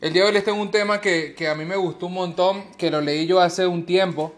El 0.00 0.12
día 0.12 0.22
de 0.22 0.28
hoy 0.28 0.34
les 0.34 0.44
tengo 0.44 0.60
un 0.60 0.70
tema 0.70 1.00
que, 1.00 1.34
a 1.48 1.54
mí 1.54 1.64
me 1.64 1.76
gustó 1.76 2.06
un 2.06 2.14
montón, 2.14 2.64
que 2.76 2.90
lo 2.90 3.00
leí 3.00 3.26
yo 3.26 3.40
hace 3.40 3.66
un 3.66 3.86
tiempo 3.86 4.34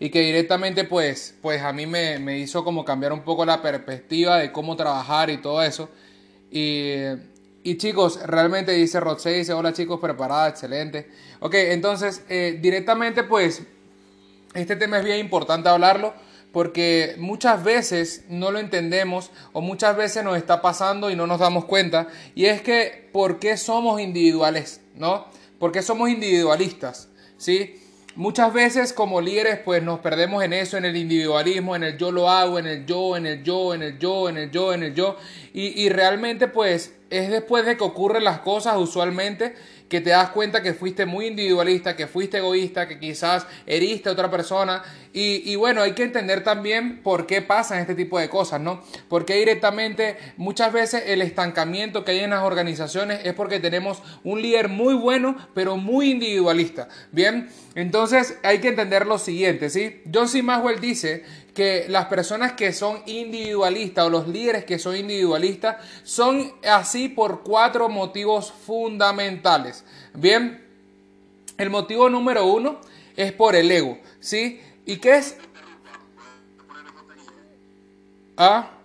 y 0.00 0.10
que 0.10 0.20
directamente 0.20 0.84
pues, 0.84 1.34
pues 1.40 1.62
a 1.62 1.72
mí 1.72 1.86
me, 1.86 2.38
hizo 2.38 2.64
como 2.64 2.84
cambiar 2.84 3.12
un 3.12 3.22
poco 3.22 3.46
la 3.46 3.62
perspectiva 3.62 4.38
de 4.38 4.52
cómo 4.52 4.76
trabajar 4.76 5.30
y 5.30 5.38
todo 5.38 5.62
eso. 5.62 5.88
Y, 6.50 7.76
chicos, 7.76 8.20
realmente 8.24 8.72
dice 8.72 9.00
Roche, 9.00 9.30
dice, 9.30 9.52
hola 9.52 9.72
chicos, 9.72 10.00
preparada, 10.00 10.48
excelente. 10.48 11.08
Ok, 11.40 11.54
entonces 11.54 12.22
eh, 12.28 12.58
directamente 12.60 13.22
pues 13.22 13.62
este 14.54 14.76
tema 14.76 14.98
es 14.98 15.04
bien 15.04 15.18
importante 15.18 15.68
hablarlo 15.68 16.14
porque 16.52 17.14
muchas 17.18 17.62
veces 17.62 18.24
no 18.28 18.50
lo 18.50 18.58
entendemos 18.58 19.30
o 19.52 19.60
muchas 19.60 19.96
veces 19.96 20.24
nos 20.24 20.36
está 20.36 20.60
pasando 20.62 21.10
y 21.10 21.16
no 21.16 21.26
nos 21.26 21.38
damos 21.38 21.64
cuenta. 21.64 22.08
Y 22.34 22.46
es 22.46 22.60
que, 22.60 23.08
¿por 23.12 23.38
qué 23.38 23.56
somos 23.56 24.00
individuales? 24.00 24.80
¿No? 24.96 25.26
¿Por 25.58 25.72
qué 25.72 25.82
somos 25.82 26.10
individualistas? 26.10 27.08
¿Sí? 27.36 27.76
Muchas 28.14 28.52
veces 28.52 28.94
como 28.94 29.20
líderes 29.20 29.58
pues 29.58 29.82
nos 29.82 30.00
perdemos 30.00 30.42
en 30.42 30.54
eso, 30.54 30.78
en 30.78 30.86
el 30.86 30.96
individualismo, 30.96 31.76
en 31.76 31.84
el 31.84 31.98
yo 31.98 32.10
lo 32.10 32.30
hago, 32.30 32.58
en 32.58 32.66
el 32.66 32.86
yo, 32.86 33.16
en 33.16 33.26
el 33.26 33.42
yo, 33.42 33.74
en 33.74 33.82
el 33.82 33.98
yo, 33.98 34.28
en 34.28 34.38
el 34.38 34.50
yo, 34.50 34.72
en 34.72 34.82
el 34.82 34.94
yo. 34.94 35.16
Y, 35.52 35.82
y 35.82 35.90
realmente 35.90 36.48
pues 36.48 36.94
es 37.10 37.30
después 37.30 37.64
de 37.64 37.76
que 37.76 37.84
ocurren 37.84 38.24
las 38.24 38.40
cosas 38.40 38.76
usualmente 38.76 39.54
que 39.88 40.00
te 40.00 40.10
das 40.10 40.30
cuenta 40.30 40.62
que 40.62 40.74
fuiste 40.74 41.06
muy 41.06 41.26
individualista, 41.26 41.96
que 41.96 42.06
fuiste 42.06 42.38
egoísta, 42.38 42.88
que 42.88 42.98
quizás 42.98 43.46
heriste 43.66 44.08
a 44.08 44.12
otra 44.12 44.30
persona. 44.30 44.82
Y, 45.12 45.50
y, 45.50 45.56
bueno, 45.56 45.80
hay 45.80 45.92
que 45.92 46.02
entender 46.02 46.42
también 46.42 47.02
por 47.02 47.26
qué 47.26 47.40
pasan 47.40 47.78
este 47.78 47.94
tipo 47.94 48.18
de 48.18 48.28
cosas, 48.28 48.60
¿no? 48.60 48.82
Porque 49.08 49.34
directamente 49.34 50.16
muchas 50.36 50.72
veces 50.72 51.04
el 51.06 51.22
estancamiento 51.22 52.04
que 52.04 52.12
hay 52.12 52.18
en 52.20 52.30
las 52.30 52.42
organizaciones 52.42 53.20
es 53.24 53.34
porque 53.34 53.60
tenemos 53.60 54.02
un 54.24 54.42
líder 54.42 54.68
muy 54.68 54.94
bueno, 54.94 55.36
pero 55.54 55.76
muy 55.76 56.10
individualista. 56.10 56.88
Bien, 57.12 57.48
entonces 57.74 58.38
hay 58.42 58.58
que 58.58 58.68
entender 58.68 59.06
lo 59.06 59.18
siguiente, 59.18 59.70
¿sí? 59.70 60.02
John 60.12 60.28
C. 60.28 60.42
Maxwell 60.42 60.80
dice 60.80 61.24
que 61.56 61.86
las 61.88 62.04
personas 62.04 62.52
que 62.52 62.74
son 62.74 63.02
individualistas 63.06 64.04
o 64.04 64.10
los 64.10 64.28
líderes 64.28 64.66
que 64.66 64.78
son 64.78 64.94
individualistas 64.94 65.78
son 66.04 66.52
así 66.62 67.08
por 67.08 67.42
cuatro 67.42 67.88
motivos 67.88 68.52
fundamentales. 68.52 69.82
Bien, 70.12 70.62
el 71.56 71.70
motivo 71.70 72.10
número 72.10 72.44
uno 72.44 72.78
es 73.16 73.32
por 73.32 73.56
el 73.56 73.70
ego, 73.70 73.98
¿sí? 74.20 74.60
¿Y 74.84 74.98
qué 74.98 75.16
es? 75.16 75.38
Ah. 78.36 78.75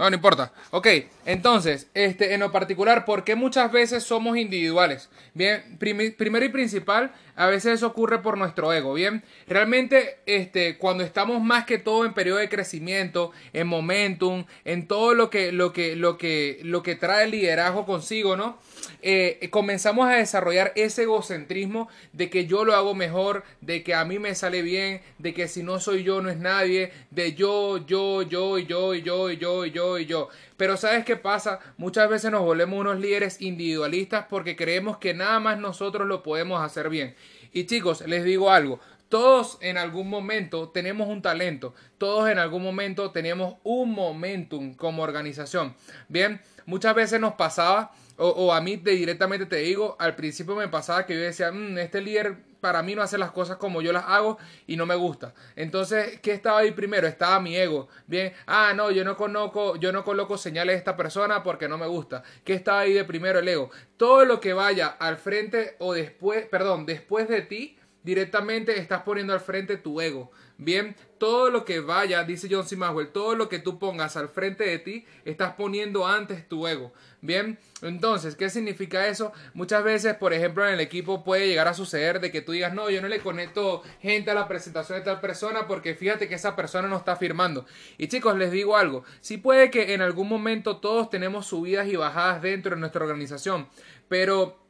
No, 0.00 0.08
no 0.08 0.14
importa. 0.14 0.52
Ok, 0.70 0.86
entonces, 1.26 1.90
este, 1.92 2.32
en 2.32 2.38
lo 2.38 2.52
particular, 2.52 3.04
¿por 3.04 3.24
qué 3.24 3.34
muchas 3.34 3.72
veces 3.72 4.04
somos 4.04 4.36
individuales? 4.36 5.10
Bien, 5.34 5.76
primero 5.76 6.44
y 6.44 6.48
principal, 6.50 7.12
a 7.34 7.48
veces 7.48 7.74
eso 7.74 7.88
ocurre 7.88 8.22
por 8.22 8.38
nuestro 8.38 8.72
ego, 8.72 8.94
¿bien? 8.94 9.24
Realmente, 9.48 10.20
este, 10.26 10.78
cuando 10.78 11.02
estamos 11.02 11.42
más 11.42 11.64
que 11.64 11.78
todo 11.78 12.04
en 12.04 12.14
periodo 12.14 12.38
de 12.38 12.48
crecimiento, 12.48 13.32
en 13.52 13.66
momentum, 13.66 14.44
en 14.64 14.86
todo 14.86 15.14
lo 15.14 15.30
que, 15.30 15.50
lo 15.50 15.72
que, 15.72 15.96
lo 15.96 16.16
que, 16.16 16.60
lo 16.62 16.84
que 16.84 16.94
trae 16.94 17.24
el 17.24 17.32
liderazgo 17.32 17.84
consigo, 17.84 18.36
¿no? 18.36 18.56
Eh, 19.02 19.48
comenzamos 19.50 20.08
a 20.08 20.16
desarrollar 20.16 20.72
ese 20.74 21.02
egocentrismo 21.02 21.88
de 22.12 22.30
que 22.30 22.46
yo 22.46 22.64
lo 22.64 22.74
hago 22.74 22.94
mejor, 22.94 23.44
de 23.60 23.82
que 23.82 23.94
a 23.94 24.04
mí 24.04 24.18
me 24.18 24.34
sale 24.34 24.62
bien, 24.62 25.00
de 25.18 25.34
que 25.34 25.48
si 25.48 25.62
no 25.62 25.80
soy 25.80 26.02
yo 26.02 26.20
no 26.20 26.30
es 26.30 26.38
nadie, 26.38 26.92
de 27.10 27.34
yo, 27.34 27.86
yo, 27.86 28.22
yo, 28.22 28.58
yo, 28.58 28.94
yo, 28.94 29.30
yo, 29.32 29.64
yo, 29.66 29.98
yo. 29.98 30.28
Pero 30.56 30.76
¿sabes 30.76 31.04
qué 31.04 31.16
pasa? 31.16 31.60
Muchas 31.76 32.10
veces 32.10 32.30
nos 32.30 32.42
volvemos 32.42 32.80
unos 32.80 32.98
líderes 32.98 33.40
individualistas 33.40 34.26
porque 34.28 34.56
creemos 34.56 34.98
que 34.98 35.14
nada 35.14 35.38
más 35.38 35.58
nosotros 35.58 36.06
lo 36.08 36.22
podemos 36.22 36.60
hacer 36.62 36.88
bien. 36.88 37.14
Y 37.52 37.64
chicos, 37.64 38.06
les 38.06 38.24
digo 38.24 38.50
algo, 38.50 38.80
todos 39.08 39.58
en 39.60 39.78
algún 39.78 40.08
momento 40.08 40.68
tenemos 40.70 41.08
un 41.08 41.22
talento, 41.22 41.74
todos 41.98 42.28
en 42.30 42.38
algún 42.38 42.62
momento 42.62 43.10
tenemos 43.10 43.56
un 43.62 43.92
momentum 43.92 44.74
como 44.74 45.02
organización. 45.02 45.74
Bien, 46.08 46.40
muchas 46.66 46.94
veces 46.94 47.20
nos 47.20 47.34
pasaba 47.34 47.92
o, 48.20 48.52
a 48.52 48.60
mí 48.60 48.76
directamente 48.76 49.46
te 49.46 49.56
digo, 49.56 49.96
al 50.00 50.16
principio 50.16 50.56
me 50.56 50.66
pasaba 50.66 51.06
que 51.06 51.14
yo 51.14 51.20
decía, 51.20 51.52
mm, 51.52 51.78
este 51.78 52.00
líder 52.00 52.36
para 52.60 52.82
mí 52.82 52.96
no 52.96 53.02
hace 53.02 53.16
las 53.16 53.30
cosas 53.30 53.58
como 53.58 53.80
yo 53.80 53.92
las 53.92 54.06
hago 54.06 54.38
y 54.66 54.76
no 54.76 54.86
me 54.86 54.96
gusta. 54.96 55.34
Entonces, 55.54 56.18
¿qué 56.20 56.32
estaba 56.32 56.58
ahí 56.58 56.72
primero? 56.72 57.06
Estaba 57.06 57.38
mi 57.38 57.56
ego. 57.56 57.88
Bien, 58.08 58.32
ah, 58.48 58.72
no, 58.74 58.90
yo 58.90 59.04
no 59.04 59.16
conozco, 59.16 59.76
yo 59.76 59.92
no 59.92 60.02
coloco 60.02 60.36
señales 60.36 60.74
de 60.74 60.78
esta 60.78 60.96
persona 60.96 61.44
porque 61.44 61.68
no 61.68 61.78
me 61.78 61.86
gusta. 61.86 62.24
¿Qué 62.44 62.54
estaba 62.54 62.80
ahí 62.80 62.92
de 62.92 63.04
primero 63.04 63.38
el 63.38 63.46
ego? 63.46 63.70
Todo 63.96 64.24
lo 64.24 64.40
que 64.40 64.52
vaya 64.52 64.88
al 64.88 65.16
frente 65.16 65.76
o 65.78 65.92
después, 65.92 66.44
perdón, 66.46 66.86
después 66.86 67.28
de 67.28 67.42
ti, 67.42 67.77
directamente 68.08 68.78
estás 68.78 69.02
poniendo 69.02 69.34
al 69.34 69.40
frente 69.40 69.76
tu 69.76 70.00
ego. 70.00 70.30
Bien, 70.56 70.96
todo 71.18 71.50
lo 71.50 71.66
que 71.66 71.80
vaya, 71.80 72.24
dice 72.24 72.48
John 72.50 72.66
C. 72.66 72.74
Maxwell, 72.74 73.12
todo 73.12 73.34
lo 73.34 73.50
que 73.50 73.58
tú 73.58 73.78
pongas 73.78 74.16
al 74.16 74.30
frente 74.30 74.64
de 74.64 74.78
ti, 74.78 75.04
estás 75.26 75.52
poniendo 75.56 76.06
antes 76.06 76.48
tu 76.48 76.66
ego. 76.66 76.90
Bien, 77.20 77.58
entonces, 77.82 78.34
¿qué 78.34 78.48
significa 78.48 79.08
eso? 79.08 79.30
Muchas 79.52 79.84
veces, 79.84 80.14
por 80.14 80.32
ejemplo, 80.32 80.66
en 80.66 80.72
el 80.72 80.80
equipo 80.80 81.22
puede 81.22 81.48
llegar 81.48 81.68
a 81.68 81.74
suceder 81.74 82.18
de 82.18 82.32
que 82.32 82.40
tú 82.40 82.52
digas, 82.52 82.72
no, 82.72 82.88
yo 82.88 83.02
no 83.02 83.08
le 83.08 83.20
conecto 83.20 83.82
gente 84.00 84.30
a 84.30 84.34
la 84.34 84.48
presentación 84.48 85.00
de 85.00 85.04
tal 85.04 85.20
persona 85.20 85.66
porque 85.66 85.94
fíjate 85.94 86.28
que 86.28 86.36
esa 86.36 86.56
persona 86.56 86.88
no 86.88 86.96
está 86.96 87.14
firmando. 87.16 87.66
Y 87.98 88.08
chicos, 88.08 88.38
les 88.38 88.50
digo 88.50 88.78
algo, 88.78 89.04
sí 89.20 89.36
puede 89.36 89.70
que 89.70 89.92
en 89.92 90.00
algún 90.00 90.30
momento 90.30 90.78
todos 90.78 91.10
tenemos 91.10 91.44
subidas 91.44 91.86
y 91.88 91.96
bajadas 91.96 92.40
dentro 92.40 92.74
de 92.74 92.80
nuestra 92.80 93.04
organización, 93.04 93.68
pero 94.08 94.67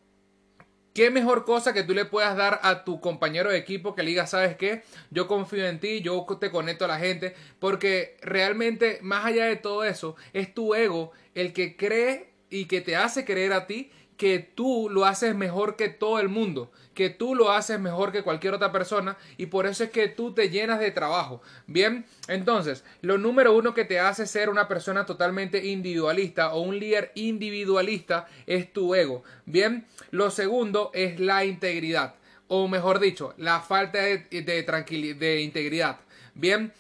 ¿Qué 0.99 1.13
mejor 1.13 1.45
cosa 1.45 1.73
que 1.73 1.85
tú 1.85 1.95
le 1.95 2.07
puedas 2.07 2.37
dar 2.37 2.59
a 2.65 2.83
tu 2.83 3.01
compañero 3.01 3.51
de 3.51 3.57
equipo 3.57 3.95
que 3.95 4.03
le 4.03 4.09
diga, 4.09 4.27
sabes 4.27 4.57
qué, 4.57 4.83
yo 5.13 5.29
confío 5.29 5.65
en 5.65 5.79
ti, 5.79 6.01
yo 6.01 6.27
te 6.41 6.51
conecto 6.51 6.87
a 6.87 6.89
la 6.89 6.99
gente, 6.99 7.37
porque 7.61 8.17
realmente 8.21 8.99
más 9.01 9.25
allá 9.25 9.45
de 9.45 9.55
todo 9.55 9.85
eso, 9.85 10.17
es 10.33 10.53
tu 10.53 10.75
ego 10.75 11.13
el 11.37 11.53
que 11.53 11.77
cree 11.77 12.33
y 12.51 12.65
que 12.65 12.81
te 12.81 12.97
hace 12.97 13.25
creer 13.25 13.53
a 13.53 13.69
ti 13.69 13.93
que 14.19 14.41
tú 14.41 14.89
lo 14.91 15.07
haces 15.07 15.35
mejor 15.35 15.77
que 15.77 15.89
todo 15.89 16.19
el 16.19 16.29
mundo, 16.29 16.71
que 16.93 17.09
tú 17.09 17.37
lo 17.37 17.53
haces 17.53 17.79
mejor 17.79 18.11
que 18.11 18.25
cualquier 18.25 18.53
otra 18.53 18.73
persona 18.73 19.17
y 19.37 19.47
por 19.47 19.67
eso 19.67 19.85
es 19.85 19.91
que 19.91 20.09
tú 20.09 20.35
te 20.35 20.51
llenas 20.51 20.81
de 20.81 20.91
trabajo. 20.91 21.41
Bien, 21.69 22.05
entonces, 22.27 22.85
lo 23.01 23.17
número 23.17 23.57
uno 23.57 23.73
que 23.73 23.85
te 23.85 24.01
hace 24.01 24.27
ser 24.27 24.51
una 24.51 24.67
persona 24.67 25.07
totalmente 25.07 25.65
individualista 25.65 26.53
o 26.53 26.61
un 26.61 26.81
líder 26.81 27.13
individualista 27.15 28.27
es 28.47 28.73
tu 28.73 28.95
ego. 28.97 29.23
Bien, 29.47 29.87
lo 30.11 30.33
segundo 30.33 30.91
es 30.93 31.21
la 31.21 31.45
integridad, 31.45 32.17
o 32.49 32.67
mejor 32.67 32.99
dicho, 32.99 33.35
la 33.37 33.61
falta 33.61 33.99
de, 34.03 34.19
de 34.19 35.15
de 35.15 35.41
integridad. 35.41 36.01
Bien, 36.35 36.73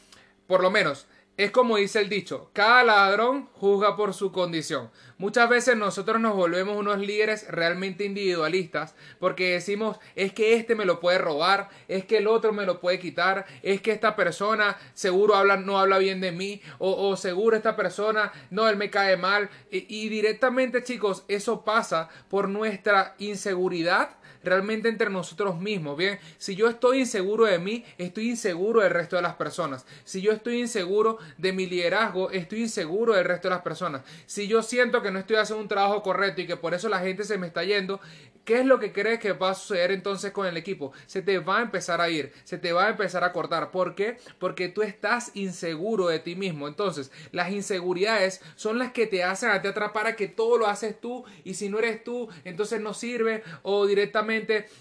por 0.49 0.61
lo 0.61 0.73
menos, 0.73 1.07
es 1.39 1.53
como 1.53 1.77
dice 1.77 2.01
el 2.01 2.09
dicho, 2.09 2.51
cada 2.53 2.83
ladrón 2.83 3.49
juzga 3.55 3.97
por 3.97 4.13
su 4.13 4.33
condición. 4.33 4.91
Muchas 5.19 5.49
veces 5.49 5.77
nosotros 5.77 6.21
nos 6.21 6.35
volvemos 6.35 6.77
unos 6.77 6.99
líderes 6.99 7.47
realmente 7.49 8.05
individualistas 8.05 8.97
porque 9.21 9.53
decimos, 9.53 9.99
es 10.17 10.33
que 10.33 10.55
este 10.55 10.75
me 10.75 10.85
lo 10.85 10.99
puede 10.99 11.19
robar, 11.19 11.69
es 11.87 12.05
que 12.05 12.17
el 12.17 12.27
otro 12.27 12.53
me 12.53 12.67
lo 12.67 12.81
puede 12.81 12.99
quitar, 12.99 13.47
es 13.63 13.81
que 13.81 13.93
esta 13.93 14.17
persona 14.17 14.77
seguro 14.95 15.37
habla, 15.37 15.57
no 15.57 15.79
habla 15.79 15.99
bien 15.99 16.21
de 16.21 16.33
mí, 16.33 16.61
o, 16.79 17.17
seguro 17.17 17.57
esta 17.57 17.77
persona, 17.77 18.33
no, 18.51 18.69
él 18.69 18.77
me 18.77 18.91
cae 18.91 19.17
mal. 19.17 19.49
y 19.71 20.09
directamente 20.09 20.83
chicos, 20.83 21.25
eso 21.29 21.65
pasa 21.65 22.09
por 22.29 22.49
nuestra 22.49 23.15
inseguridad 23.19 24.19
realmente 24.49 24.89
entre 24.89 25.11
nosotros 25.11 25.59
mismos, 25.61 25.97
¿bien? 25.97 26.19
Si 26.39 26.57
yo 26.57 26.69
estoy 26.69 27.01
inseguro 27.01 27.45
de 27.45 27.59
mí, 27.59 27.85
estoy 27.99 28.31
inseguro 28.31 28.81
del 28.81 28.91
resto 28.91 29.17
de 29.17 29.23
las 29.23 29.35
personas. 29.35 29.85
Si 30.05 30.21
yo 30.21 30.33
estoy 30.33 30.61
inseguro 30.61 31.19
de 31.37 31.53
mi 31.53 31.67
liderazgo, 31.67 32.31
estoy 32.31 32.63
inseguro 32.63 33.15
del 33.15 33.25
resto 33.25 33.49
de 33.49 33.55
las 33.55 33.63
personas. 33.63 34.03
Si 34.27 34.49
yo 34.49 34.63
siento 34.63 35.03
que 35.03 35.11
no 35.11 35.19
estoy 35.19 35.37
haciendo 35.37 35.63
un 35.63 35.69
trabajo 35.69 36.03
correcto 36.03 36.41
y 36.41 36.47
que 36.47 36.57
por 36.57 36.75
eso 36.75 36.89
la 36.89 37.01
gente 37.01 37.25
se 37.25 37.39
me 37.39 37.47
está 37.47 37.65
yendo, 37.65 38.01
¿Qué 38.49 38.61
es 38.61 38.65
lo 38.65 38.79
que 38.79 38.95
crees 38.95 39.19
que 39.19 39.33
va 39.33 39.51
a 39.51 39.55
suceder 39.55 39.91
entonces 39.91 40.33
con 40.33 40.47
el 40.47 40.57
equipo? 40.57 40.93
Se 41.05 41.21
te 41.21 41.39
va 41.39 41.59
a 41.59 41.61
empezar 41.61 42.01
a 42.01 42.09
ir, 42.09 42.33
se 42.45 42.57
te 42.57 42.73
va 42.73 42.87
a 42.87 42.89
empezar 42.89 43.23
a 43.23 43.31
cortar. 43.31 43.71
¿Por 43.71 43.95
qué? 43.95 44.17
Porque 44.39 44.71
tú 44.71 44.81
estás 44.81 45.33
inseguro 45.35 46.09
de 46.09 46.19
ti 46.19 46.35
mismo. 46.35 46.67
Entonces, 46.67 47.13
las 47.31 47.51
inseguridades 47.51 48.41
son 48.57 48.79
las 48.79 48.93
que 48.93 49.07
te 49.07 49.23
hacen 49.23 49.51
a 49.51 49.61
ti 49.61 49.69
atrapar 49.69 50.07
a 50.07 50.17
que 50.17 50.29
todo 50.29 50.57
lo 50.57 50.67
haces 50.67 50.99
tú 50.99 51.27
y 51.45 51.53
si 51.53 51.69
no 51.69 51.79
eres 51.79 52.03
tú, 52.03 52.31
entonces 52.47 52.81
no 52.81 52.95
sirve 52.95 53.43
o 53.65 53.87
directamente, 53.87 54.38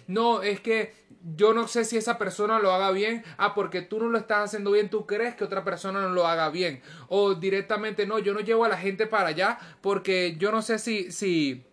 no, 0.08 0.42
es 0.42 0.60
que 0.60 0.94
yo 1.36 1.54
no 1.54 1.68
sé 1.68 1.84
si 1.86 1.98
esa 1.98 2.18
persona 2.18 2.60
lo 2.60 2.72
haga 2.72 2.92
bien, 2.92 3.24
ah, 3.38 3.54
porque 3.54 3.82
tú 3.82 4.00
no 4.00 4.08
lo 4.08 4.18
estás 4.18 4.46
haciendo 4.46 4.72
bien, 4.72 4.90
tú 4.90 5.06
crees 5.06 5.36
que 5.36 5.44
otra 5.44 5.64
persona 5.64 6.02
no 6.02 6.10
lo 6.10 6.28
haga 6.28 6.50
bien. 6.50 6.82
O 7.10 7.36
directamente, 7.36 8.06
no, 8.06 8.20
yo 8.20 8.34
no 8.34 8.40
llevo 8.40 8.66
a 8.66 8.70
la 8.70 8.78
gente 8.78 9.08
para 9.08 9.30
allá 9.30 9.58
porque 9.82 10.36
yo 10.38 10.52
no 10.52 10.62
sé 10.62 10.80
si, 10.80 11.12
si 11.12 11.66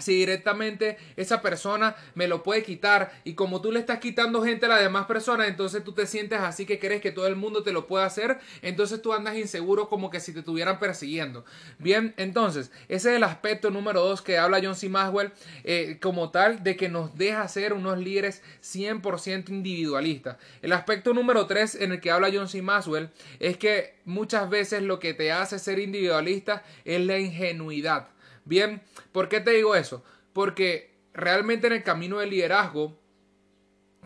si 0.00 0.14
directamente 0.14 0.96
esa 1.16 1.42
persona 1.42 1.96
me 2.14 2.28
lo 2.28 2.42
puede 2.42 2.62
quitar 2.62 3.12
y 3.24 3.34
como 3.34 3.60
tú 3.60 3.72
le 3.72 3.80
estás 3.80 3.98
quitando 3.98 4.42
gente 4.42 4.66
a 4.66 4.70
las 4.70 4.80
demás 4.80 5.06
personas, 5.06 5.48
entonces 5.48 5.84
tú 5.84 5.92
te 5.92 6.06
sientes 6.06 6.40
así 6.40 6.66
que 6.66 6.78
crees 6.78 7.00
que 7.00 7.12
todo 7.12 7.26
el 7.26 7.36
mundo 7.36 7.62
te 7.62 7.72
lo 7.72 7.86
puede 7.86 8.04
hacer, 8.04 8.38
entonces 8.62 9.02
tú 9.02 9.12
andas 9.12 9.36
inseguro 9.36 9.88
como 9.88 10.10
que 10.10 10.20
si 10.20 10.32
te 10.32 10.40
estuvieran 10.40 10.78
persiguiendo. 10.78 11.44
Bien, 11.78 12.14
entonces, 12.16 12.70
ese 12.88 13.10
es 13.10 13.16
el 13.16 13.24
aspecto 13.24 13.70
número 13.70 14.00
dos 14.00 14.22
que 14.22 14.38
habla 14.38 14.60
John 14.62 14.76
C. 14.76 14.88
Maxwell 14.88 15.32
eh, 15.64 15.98
como 16.00 16.30
tal 16.30 16.62
de 16.62 16.76
que 16.76 16.88
nos 16.88 17.16
deja 17.16 17.46
ser 17.48 17.72
unos 17.72 17.98
líderes 17.98 18.42
100% 18.62 19.48
individualistas. 19.48 20.36
El 20.62 20.72
aspecto 20.72 21.14
número 21.14 21.46
tres 21.46 21.74
en 21.74 21.92
el 21.92 22.00
que 22.00 22.10
habla 22.10 22.30
John 22.32 22.48
C. 22.48 22.62
Maxwell 22.62 23.10
es 23.38 23.56
que 23.56 23.94
muchas 24.04 24.48
veces 24.50 24.82
lo 24.82 24.98
que 24.98 25.14
te 25.14 25.32
hace 25.32 25.58
ser 25.58 25.78
individualista 25.78 26.62
es 26.84 27.00
la 27.00 27.18
ingenuidad. 27.18 28.08
Bien, 28.50 28.82
¿por 29.12 29.28
qué 29.28 29.38
te 29.38 29.52
digo 29.52 29.76
eso? 29.76 30.02
Porque 30.32 30.92
realmente 31.14 31.68
en 31.68 31.72
el 31.72 31.84
camino 31.84 32.18
del 32.18 32.30
liderazgo 32.30 32.98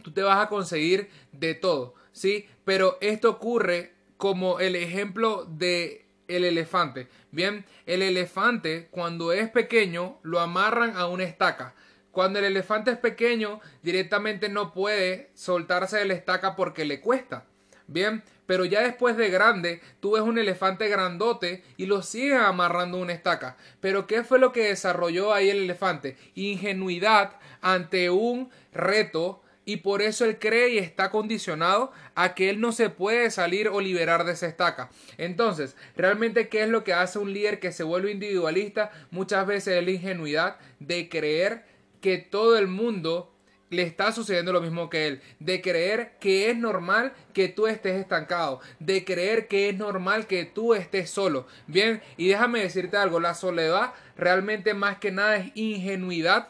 tú 0.03 0.13
te 0.13 0.21
vas 0.21 0.39
a 0.39 0.51
conseguir 0.51 1.09
de 1.33 1.55
todo, 1.55 1.95
¿sí? 2.13 2.47
Pero 2.67 2.99
esto 3.01 3.31
ocurre 3.31 3.95
como 4.19 4.61
el 4.61 4.77
ejemplo 4.77 5.47
de 5.47 6.05
el 6.29 6.45
elefante. 6.45 7.09
Bien, 7.31 7.65
el 7.87 8.03
elefante 8.03 8.89
cuando 8.91 9.33
es 9.33 9.49
pequeño 9.49 10.19
lo 10.23 10.41
amarran 10.41 10.95
a 10.95 11.07
una 11.07 11.25
estaca. 11.25 11.75
Cuando 12.11 12.39
el 12.39 12.45
elefante 12.45 12.91
es 12.91 12.99
pequeño, 12.99 13.63
directamente 13.83 14.51
no 14.51 14.75
puede 14.75 15.31
soltarse 15.33 15.97
de 15.97 16.05
la 16.05 16.13
estaca 16.13 16.55
porque 16.55 16.85
le 16.85 17.01
cuesta. 17.01 17.47
Bien, 17.87 18.23
pero 18.47 18.65
ya 18.65 18.83
después 18.83 19.17
de 19.17 19.31
grande, 19.31 19.81
tú 20.01 20.13
ves 20.13 20.23
un 20.23 20.39
elefante 20.39 20.89
grandote 20.89 21.63
y 21.77 21.87
lo 21.87 22.03
siguen 22.03 22.39
amarrando 22.39 22.99
una 22.99 23.13
estaca. 23.13 23.57
Pero 23.81 24.07
¿qué 24.07 24.25
fue 24.25 24.39
lo 24.39 24.53
que 24.53 24.69
desarrolló 24.69 25.33
ahí 25.33 25.51
el 25.51 25.65
elefante? 25.65 26.17
Ingenuidad 26.35 27.39
ante 27.61 28.11
un 28.11 28.51
reto 28.73 29.43
y 29.67 29.79
por 29.79 30.03
eso 30.03 30.25
él 30.25 30.39
cree 30.39 30.71
y 30.71 30.79
está 30.79 31.11
condicionado 31.11 31.93
a 32.15 32.35
que 32.35 32.51
él 32.51 32.61
no 32.61 32.73
se 32.73 32.91
puede 32.91 33.31
salir 33.31 33.69
o 33.69 33.81
liberar 33.81 34.25
de 34.25 34.33
esa 34.33 34.47
estaca. 34.47 34.91
Entonces, 35.17 35.77
realmente, 35.97 36.49
¿qué 36.49 36.63
es 36.63 36.69
lo 36.69 36.85
que 36.85 36.93
hace 36.93 37.19
un 37.19 37.33
líder 37.33 37.61
que 37.61 37.73
se 37.73 37.83
vuelve 37.83 38.11
individualista? 38.11 38.91
Muchas 39.11 39.47
veces 39.47 39.79
es 39.79 39.85
la 39.85 39.91
ingenuidad 39.91 40.57
de 40.81 41.09
creer 41.09 41.65
que 42.01 42.19
todo 42.19 42.59
el 42.59 42.67
mundo 42.67 43.34
le 43.75 43.83
está 43.83 44.13
sucediendo 44.13 44.53
lo 44.53 44.61
mismo 44.61 44.89
que 44.89 45.07
él, 45.07 45.23
de 45.39 45.61
creer 45.61 46.13
que 46.21 46.51
es 46.51 46.57
normal 46.57 47.13
que 47.33 47.49
tú 47.49 47.67
estés 47.67 48.01
estancado, 48.01 48.61
de 48.79 49.05
creer 49.05 49.49
que 49.49 49.69
es 49.69 49.77
normal 49.77 50.27
que 50.27 50.45
tú 50.45 50.75
estés 50.75 51.11
solo. 51.11 51.47
Bien, 51.67 52.03
y 52.17 52.29
déjame 52.29 52.61
decirte 52.61 52.97
algo, 52.97 53.21
la 53.21 53.35
soledad 53.35 53.93
realmente 54.17 54.75
más 54.75 54.99
que 54.99 55.11
nada 55.11 55.37
es 55.37 55.53
ingenuidad 55.55 56.49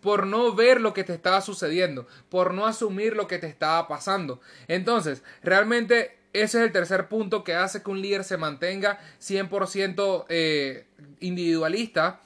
por 0.00 0.26
no 0.26 0.54
ver 0.54 0.80
lo 0.80 0.92
que 0.92 1.04
te 1.04 1.14
estaba 1.14 1.40
sucediendo, 1.40 2.06
por 2.28 2.52
no 2.52 2.66
asumir 2.66 3.16
lo 3.16 3.26
que 3.26 3.38
te 3.38 3.46
estaba 3.46 3.88
pasando. 3.88 4.40
Entonces, 4.68 5.22
realmente 5.42 6.18
ese 6.34 6.58
es 6.58 6.64
el 6.64 6.72
tercer 6.72 7.08
punto 7.08 7.44
que 7.44 7.54
hace 7.54 7.82
que 7.82 7.90
un 7.90 8.02
líder 8.02 8.24
se 8.24 8.36
mantenga 8.36 8.98
100% 9.20 10.26
eh, 10.28 10.84
individualista 11.20 12.20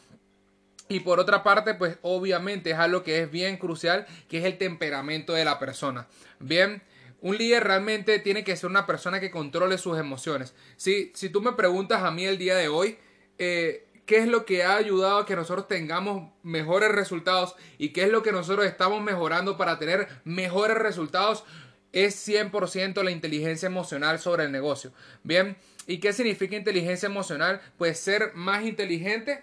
y 0.88 1.00
por 1.00 1.20
otra 1.20 1.43
parte, 1.43 1.75
pues 1.75 1.99
obviamente 2.02 2.70
es 2.70 2.79
algo 2.79 3.02
que 3.02 3.20
es 3.23 3.31
bien 3.31 3.56
crucial, 3.58 4.06
que 4.29 4.38
es 4.38 4.44
el 4.44 4.58
temperamento 4.58 5.35
de 5.35 5.44
la 5.44 5.58
persona. 5.58 6.08
Bien, 6.40 6.82
un 7.20 7.37
líder 7.37 7.64
realmente 7.64 8.19
tiene 8.20 8.44
que 8.44 8.56
ser 8.56 8.70
una 8.70 8.87
persona 8.87 9.20
que 9.20 9.31
controle 9.31 9.76
sus 9.79 9.99
emociones. 9.99 10.55
Si, 10.76 11.12
si 11.14 11.31
tú 11.31 11.43
me 11.43 11.52
preguntas 11.52 12.02
a 12.02 12.11
mí 12.11 12.25
el 12.25 12.38
día 12.38 12.56
de 12.56 12.69
hoy, 12.69 12.96
eh, 13.38 13.87
¿qué 14.06 14.19
es 14.19 14.29
lo 14.29 14.46
que 14.46 14.62
ha 14.64 14.76
ayudado 14.76 15.19
a 15.19 15.26
que 15.26 15.37
nosotros 15.37 15.69
tengamos 15.69 16.32
mejores 16.43 16.90
resultados 16.90 17.55
y 17.76 17.90
qué 17.90 18.05
es 18.05 18.11
lo 18.11 18.23
que 18.23 18.32
nosotros 18.32 18.67
estamos 18.67 19.02
mejorando 19.02 19.56
para 19.56 19.79
tener 19.79 20.08
mejores 20.25 20.79
resultados? 20.79 21.44
Es 21.93 22.26
100% 22.26 23.02
la 23.02 23.11
inteligencia 23.11 23.67
emocional 23.67 24.19
sobre 24.19 24.44
el 24.44 24.52
negocio. 24.52 24.93
Bien, 25.25 25.56
¿y 25.87 25.99
qué 25.99 26.12
significa 26.12 26.55
inteligencia 26.55 27.06
emocional? 27.06 27.61
Pues 27.79 27.99
ser 27.99 28.32
más 28.35 28.64
inteligente 28.64 29.43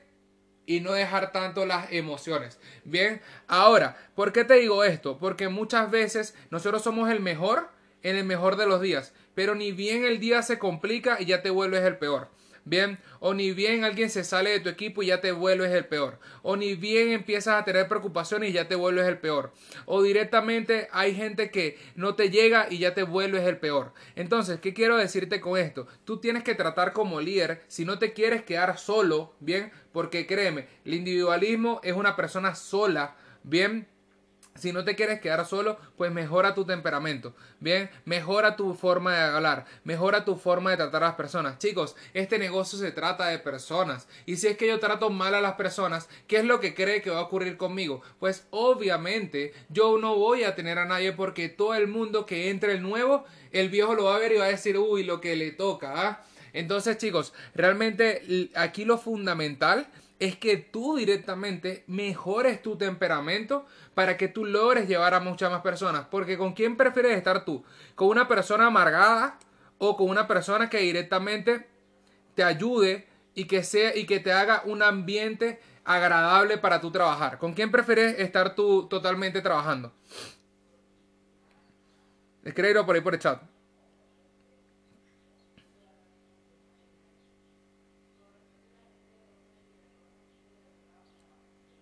y 0.66 0.82
no 0.82 0.94
dejar 0.94 1.32
tanto 1.32 1.66
las 1.66 1.92
emociones. 1.92 2.60
Bien, 2.84 3.22
ahora, 3.48 3.98
¿por 4.16 4.32
qué 4.32 4.44
te 4.44 4.56
digo 4.56 4.84
esto? 4.84 5.18
Porque 5.18 5.50
muchas 5.50 5.92
veces 5.92 6.36
nosotros 6.50 6.84
somos 6.84 7.10
el 7.10 7.20
mejor 7.20 7.70
en 8.04 8.16
el 8.16 8.24
mejor 8.24 8.56
de 8.56 8.68
los 8.68 8.82
días, 8.82 9.14
pero 9.34 9.56
ni 9.56 9.72
bien 9.72 10.06
el 10.06 10.20
día 10.20 10.44
se 10.44 10.60
complica 10.60 11.18
y 11.20 11.26
ya 11.26 11.42
te 11.42 11.50
vuelves 11.50 11.84
el 11.84 11.98
peor. 11.98 12.30
Bien, 12.68 12.98
o 13.20 13.36
ni 13.36 13.52
bien 13.52 13.84
alguien 13.84 14.10
se 14.10 14.24
sale 14.24 14.50
de 14.50 14.60
tu 14.60 14.70
equipo 14.70 15.04
y 15.04 15.08
ya 15.08 15.22
te 15.22 15.32
vuelves 15.32 15.72
el 15.72 15.86
peor. 15.86 16.18
O 16.42 16.56
ni 16.56 16.74
bien 16.74 17.12
empiezas 17.12 17.62
a 17.62 17.64
tener 17.64 17.88
preocupaciones 17.88 18.50
y 18.50 18.54
ya 18.54 18.68
te 18.68 18.74
vuelves 18.74 19.08
el 19.08 19.20
peor. 19.20 19.54
O 19.86 20.02
directamente 20.02 20.88
hay 20.92 21.14
gente 21.14 21.52
que 21.52 21.78
no 21.96 22.16
te 22.16 22.32
llega 22.32 22.66
y 22.68 22.80
ya 22.80 22.96
te 22.96 23.04
vuelves 23.04 23.44
el 23.44 23.58
peor. 23.58 23.94
Entonces, 24.16 24.60
¿qué 24.60 24.74
quiero 24.74 24.98
decirte 24.98 25.40
con 25.40 25.60
esto? 25.60 25.86
Tú 26.06 26.20
tienes 26.20 26.44
que 26.44 26.56
tratar 26.56 26.92
como 26.92 27.22
líder, 27.22 27.62
si 27.68 27.86
no 27.86 28.00
te 28.00 28.14
quieres 28.14 28.44
quedar 28.44 28.80
solo, 28.80 29.36
bien, 29.40 29.72
porque 29.92 30.26
créeme, 30.26 30.68
el 30.86 30.96
individualismo 30.96 31.82
es 31.84 31.94
una 31.94 32.16
persona 32.16 32.56
sola, 32.56 33.16
bien, 33.44 33.88
si 34.56 34.72
no 34.72 34.86
te 34.86 34.96
quieres 34.96 35.20
quedar 35.20 35.46
solo, 35.46 35.78
pues 35.98 36.12
mejora 36.14 36.56
tu 36.56 36.66
temperamento. 36.66 37.36
Bien, 37.60 37.90
mejora 38.06 38.56
tu 38.56 38.74
forma 38.74 39.14
de 39.14 39.22
hablar, 39.22 39.66
mejora 39.84 40.24
tu 40.24 40.38
forma 40.38 40.72
de 40.72 40.78
tratar 40.78 41.04
a 41.04 41.08
las 41.08 41.16
personas. 41.16 41.60
Chicos, 41.60 41.96
este 42.14 42.40
negocio 42.40 42.80
se 42.80 42.92
trata 42.92 43.28
de 43.28 43.40
personas. 43.40 44.08
Y 44.26 44.38
si 44.38 44.48
es 44.48 44.58
que 44.58 44.68
yo 44.68 44.80
trato 44.80 45.10
mal 45.10 45.36
a 45.36 45.42
las 45.42 45.56
personas, 45.56 46.08
¿qué 46.28 46.38
es 46.38 46.46
lo 46.46 46.62
que 46.62 46.74
cree 46.74 47.02
que 47.02 47.10
va 47.10 47.20
a 47.20 47.24
ocurrir 47.24 47.58
conmigo? 47.58 48.02
Pues 48.18 48.48
obviamente 48.50 49.54
yo 49.68 49.98
no 49.98 50.16
voy 50.16 50.46
a 50.46 50.56
tener 50.56 50.80
a 50.80 50.86
nadie 50.86 51.12
porque 51.12 51.50
todo 51.50 51.76
el 51.76 51.88
mundo 51.88 52.26
que 52.26 52.50
entre 52.50 52.74
el 52.74 52.82
nuevo, 52.82 53.26
el 53.52 53.70
viejo 53.70 53.94
lo 53.94 54.06
va 54.06 54.16
a 54.16 54.20
ver 54.20 54.32
y 54.32 54.38
va 54.38 54.46
a 54.46 54.50
decir, 54.50 54.78
uy, 54.78 55.04
lo 55.04 55.20
que 55.20 55.36
le 55.36 55.52
toca. 55.52 55.94
¿ah? 55.96 56.24
Entonces, 56.54 56.98
chicos, 56.98 57.34
realmente 57.54 58.50
aquí 58.56 58.86
lo 58.86 58.98
fundamental 58.98 59.90
es 60.20 60.38
que 60.38 60.58
tú 60.58 60.96
directamente 60.96 61.84
mejores 61.88 62.62
tu 62.62 62.78
temperamento 62.78 63.66
para 63.96 64.18
que 64.18 64.28
tú 64.28 64.46
logres 64.46 64.88
llevar 64.88 65.14
a 65.14 65.20
muchas 65.20 65.50
más 65.50 65.62
personas. 65.62 66.06
Porque 66.12 66.38
¿con 66.38 66.54
quién 66.54 66.78
prefieres 66.78 67.18
estar 67.18 67.46
tú? 67.46 67.64
¿Con 67.96 68.10
una 68.10 68.28
persona 68.28 68.68
amargada 68.68 69.40
o 69.80 69.98
con 69.98 70.10
una 70.10 70.28
persona 70.28 70.70
que 70.70 70.80
directamente 70.80 71.68
te 72.36 72.44
ayude 72.44 73.08
y 73.34 73.46
que, 73.46 73.64
sea, 73.64 73.96
y 73.96 74.06
que 74.06 74.20
te 74.20 74.32
haga 74.32 74.62
un 74.66 74.84
ambiente 74.84 75.62
agradable 75.86 76.58
para 76.58 76.82
tu 76.82 76.92
trabajar? 76.92 77.40
¿Con 77.40 77.54
quién 77.54 77.72
prefieres 77.72 78.20
estar 78.20 78.54
tú 78.54 78.88
totalmente 78.88 79.42
trabajando? 79.42 79.94
Escríbelo 82.44 82.86
por 82.86 82.96
ahí 82.96 83.02
por 83.02 83.14
el 83.14 83.20
chat. 83.20 83.42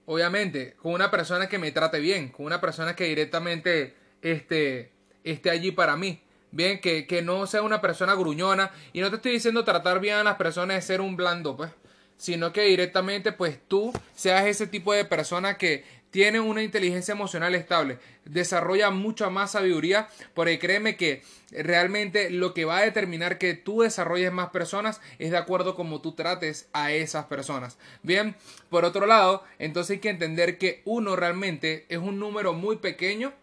Obviamente, 0.06 0.76
con 0.82 0.94
una 0.94 1.12
persona 1.12 1.48
que 1.48 1.58
me 1.58 1.72
trate 1.72 2.00
bien, 2.00 2.30
con 2.30 2.46
una 2.46 2.62
persona 2.62 2.96
que 2.96 3.06
directamente 3.06 3.96
esté, 4.22 4.92
esté 5.24 5.50
allí 5.50 5.72
para 5.72 5.96
mí. 5.96 6.22
Bien, 6.51 6.80
que, 6.82 7.08
que 7.08 7.24
no 7.24 7.48
sea 7.48 7.63
una 7.63 7.82
persona 7.82 8.13
gruñona. 8.13 8.72
Y 8.94 9.01
no 9.01 9.10
te 9.10 9.16
estoy 9.16 9.32
diciendo 9.32 9.63
tratar 9.63 10.00
bien 10.00 10.18
a 10.18 10.24
las 10.24 10.36
personas 10.36 10.75
de 10.75 10.82
ser 10.82 11.01
un 11.01 11.16
blando, 11.16 11.58
pues. 11.58 11.72
Sino 12.16 12.54
que 12.54 12.62
directamente, 12.62 13.32
pues 13.32 13.60
tú 13.68 13.92
seas 14.13 14.46
ese 14.46 14.68
tipo 14.68 14.94
de 14.94 15.04
persona 15.04 15.58
que 15.58 15.84
tiene 16.13 16.39
una 16.39 16.62
inteligencia 16.62 17.13
emocional 17.13 17.55
estable, 17.55 17.98
desarrolla 18.24 18.91
mucha 18.91 19.32
más 19.32 19.53
sabiduría, 19.53 20.10
porque 20.36 20.60
créeme 20.60 20.96
que 20.96 21.24
realmente 21.50 22.29
lo 22.29 22.53
que 22.53 22.65
va 22.65 22.77
a 22.77 22.84
determinar 22.84 23.39
que 23.39 23.55
tú 23.55 23.82
desarrolles 23.82 24.32
más 24.32 24.50
personas 24.51 25.01
es 25.17 25.32
de 25.32 25.38
acuerdo 25.38 25.72
a 25.72 25.75
cómo 25.75 26.01
tú 26.01 26.12
trates 26.12 26.70
a 26.72 26.91
esas 26.91 27.25
personas. 27.25 27.79
Bien, 28.03 28.36
por 28.70 28.86
otro 28.86 29.08
lado, 29.08 29.43
entonces 29.58 29.96
hay 29.96 30.01
que 30.01 30.12
entender 30.12 30.60
que 30.60 30.84
uno 30.86 31.15
realmente 31.15 31.88
es 31.89 31.98
un 31.98 32.20
número 32.20 32.53
muy 32.53 32.75
pequeño 32.75 33.34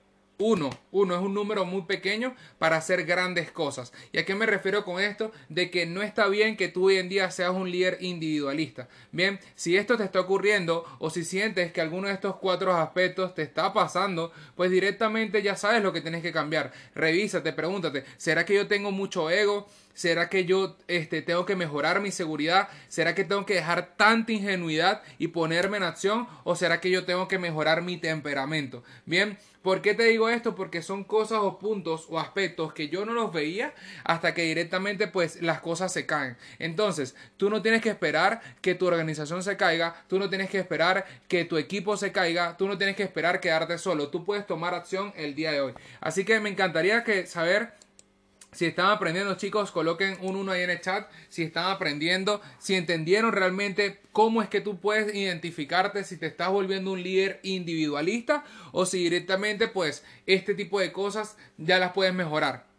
uno, 0.40 0.70
uno 0.90 1.14
es 1.14 1.20
un 1.20 1.34
número 1.34 1.64
muy 1.64 1.82
pequeño 1.82 2.34
para 2.58 2.76
hacer 2.76 3.04
grandes 3.04 3.52
cosas. 3.52 3.92
¿Y 4.10 4.18
a 4.18 4.24
qué 4.24 4.34
me 4.34 4.46
refiero 4.46 4.84
con 4.84 5.00
esto? 5.00 5.30
De 5.48 5.70
que 5.70 5.86
no 5.86 6.02
está 6.02 6.26
bien 6.28 6.56
que 6.56 6.68
tú 6.68 6.86
hoy 6.86 6.96
en 6.96 7.08
día 7.08 7.30
seas 7.30 7.52
un 7.52 7.70
líder 7.70 7.98
individualista. 8.00 8.88
Bien, 9.12 9.38
si 9.54 9.76
esto 9.76 9.96
te 9.96 10.04
está 10.04 10.18
ocurriendo 10.18 10.84
o 10.98 11.10
si 11.10 11.24
sientes 11.24 11.72
que 11.72 11.80
alguno 11.80 12.08
de 12.08 12.14
estos 12.14 12.36
cuatro 12.36 12.74
aspectos 12.74 13.34
te 13.34 13.42
está 13.42 13.72
pasando, 13.72 14.32
pues 14.56 14.70
directamente 14.70 15.42
ya 15.42 15.56
sabes 15.56 15.82
lo 15.82 15.92
que 15.92 16.00
tienes 16.00 16.22
que 16.22 16.32
cambiar. 16.32 16.72
Revísate, 16.94 17.52
pregúntate, 17.52 18.04
¿será 18.16 18.44
que 18.44 18.54
yo 18.54 18.66
tengo 18.66 18.90
mucho 18.90 19.30
ego? 19.30 19.68
¿Será 19.94 20.28
que 20.28 20.44
yo 20.44 20.76
este, 20.88 21.22
tengo 21.22 21.44
que 21.44 21.56
mejorar 21.56 22.00
mi 22.00 22.10
seguridad? 22.10 22.68
¿Será 22.88 23.14
que 23.14 23.24
tengo 23.24 23.44
que 23.44 23.54
dejar 23.54 23.96
tanta 23.96 24.32
ingenuidad 24.32 25.02
y 25.18 25.28
ponerme 25.28 25.76
en 25.76 25.82
acción? 25.82 26.26
¿O 26.44 26.54
será 26.56 26.80
que 26.80 26.90
yo 26.90 27.04
tengo 27.04 27.28
que 27.28 27.38
mejorar 27.38 27.82
mi 27.82 27.96
temperamento? 27.96 28.82
Bien, 29.04 29.36
¿por 29.62 29.82
qué 29.82 29.94
te 29.94 30.04
digo 30.04 30.28
esto? 30.28 30.54
Porque 30.54 30.82
son 30.82 31.04
cosas 31.04 31.40
o 31.42 31.58
puntos 31.58 32.06
o 32.08 32.18
aspectos 32.18 32.72
que 32.72 32.88
yo 32.88 33.04
no 33.04 33.12
los 33.12 33.32
veía 33.32 33.74
hasta 34.04 34.32
que 34.32 34.42
directamente 34.42 35.08
pues 35.08 35.42
las 35.42 35.60
cosas 35.60 35.92
se 35.92 36.06
caen. 36.06 36.36
Entonces, 36.58 37.14
tú 37.36 37.50
no 37.50 37.60
tienes 37.60 37.82
que 37.82 37.90
esperar 37.90 38.40
que 38.62 38.74
tu 38.74 38.86
organización 38.86 39.42
se 39.42 39.56
caiga, 39.56 40.04
tú 40.08 40.18
no 40.18 40.30
tienes 40.30 40.50
que 40.50 40.58
esperar 40.58 41.04
que 41.28 41.44
tu 41.44 41.58
equipo 41.58 41.96
se 41.96 42.12
caiga, 42.12 42.56
tú 42.56 42.68
no 42.68 42.78
tienes 42.78 42.96
que 42.96 43.02
esperar 43.02 43.40
quedarte 43.40 43.76
solo, 43.76 44.08
tú 44.08 44.24
puedes 44.24 44.46
tomar 44.46 44.74
acción 44.74 45.12
el 45.16 45.34
día 45.34 45.52
de 45.52 45.60
hoy. 45.60 45.74
Así 46.00 46.24
que 46.24 46.40
me 46.40 46.48
encantaría 46.48 47.04
que 47.04 47.26
saber 47.26 47.79
si 48.52 48.66
están 48.66 48.86
aprendiendo, 48.86 49.36
chicos, 49.36 49.70
coloquen 49.70 50.18
un 50.20 50.36
uno 50.36 50.52
ahí 50.52 50.62
en 50.62 50.70
el 50.70 50.80
chat. 50.80 51.08
Si 51.28 51.42
están 51.42 51.70
aprendiendo, 51.70 52.40
si 52.58 52.74
entendieron 52.74 53.32
realmente 53.32 54.00
cómo 54.12 54.42
es 54.42 54.48
que 54.48 54.60
tú 54.60 54.80
puedes 54.80 55.14
identificarte 55.14 56.04
si 56.04 56.16
te 56.16 56.26
estás 56.26 56.50
volviendo 56.50 56.92
un 56.92 57.02
líder 57.02 57.40
individualista 57.42 58.44
o 58.72 58.86
si 58.86 58.98
directamente, 58.98 59.68
pues, 59.68 60.04
este 60.26 60.54
tipo 60.54 60.80
de 60.80 60.92
cosas 60.92 61.36
ya 61.58 61.78
las 61.78 61.92
puedes 61.92 62.14
mejorar 62.14 62.69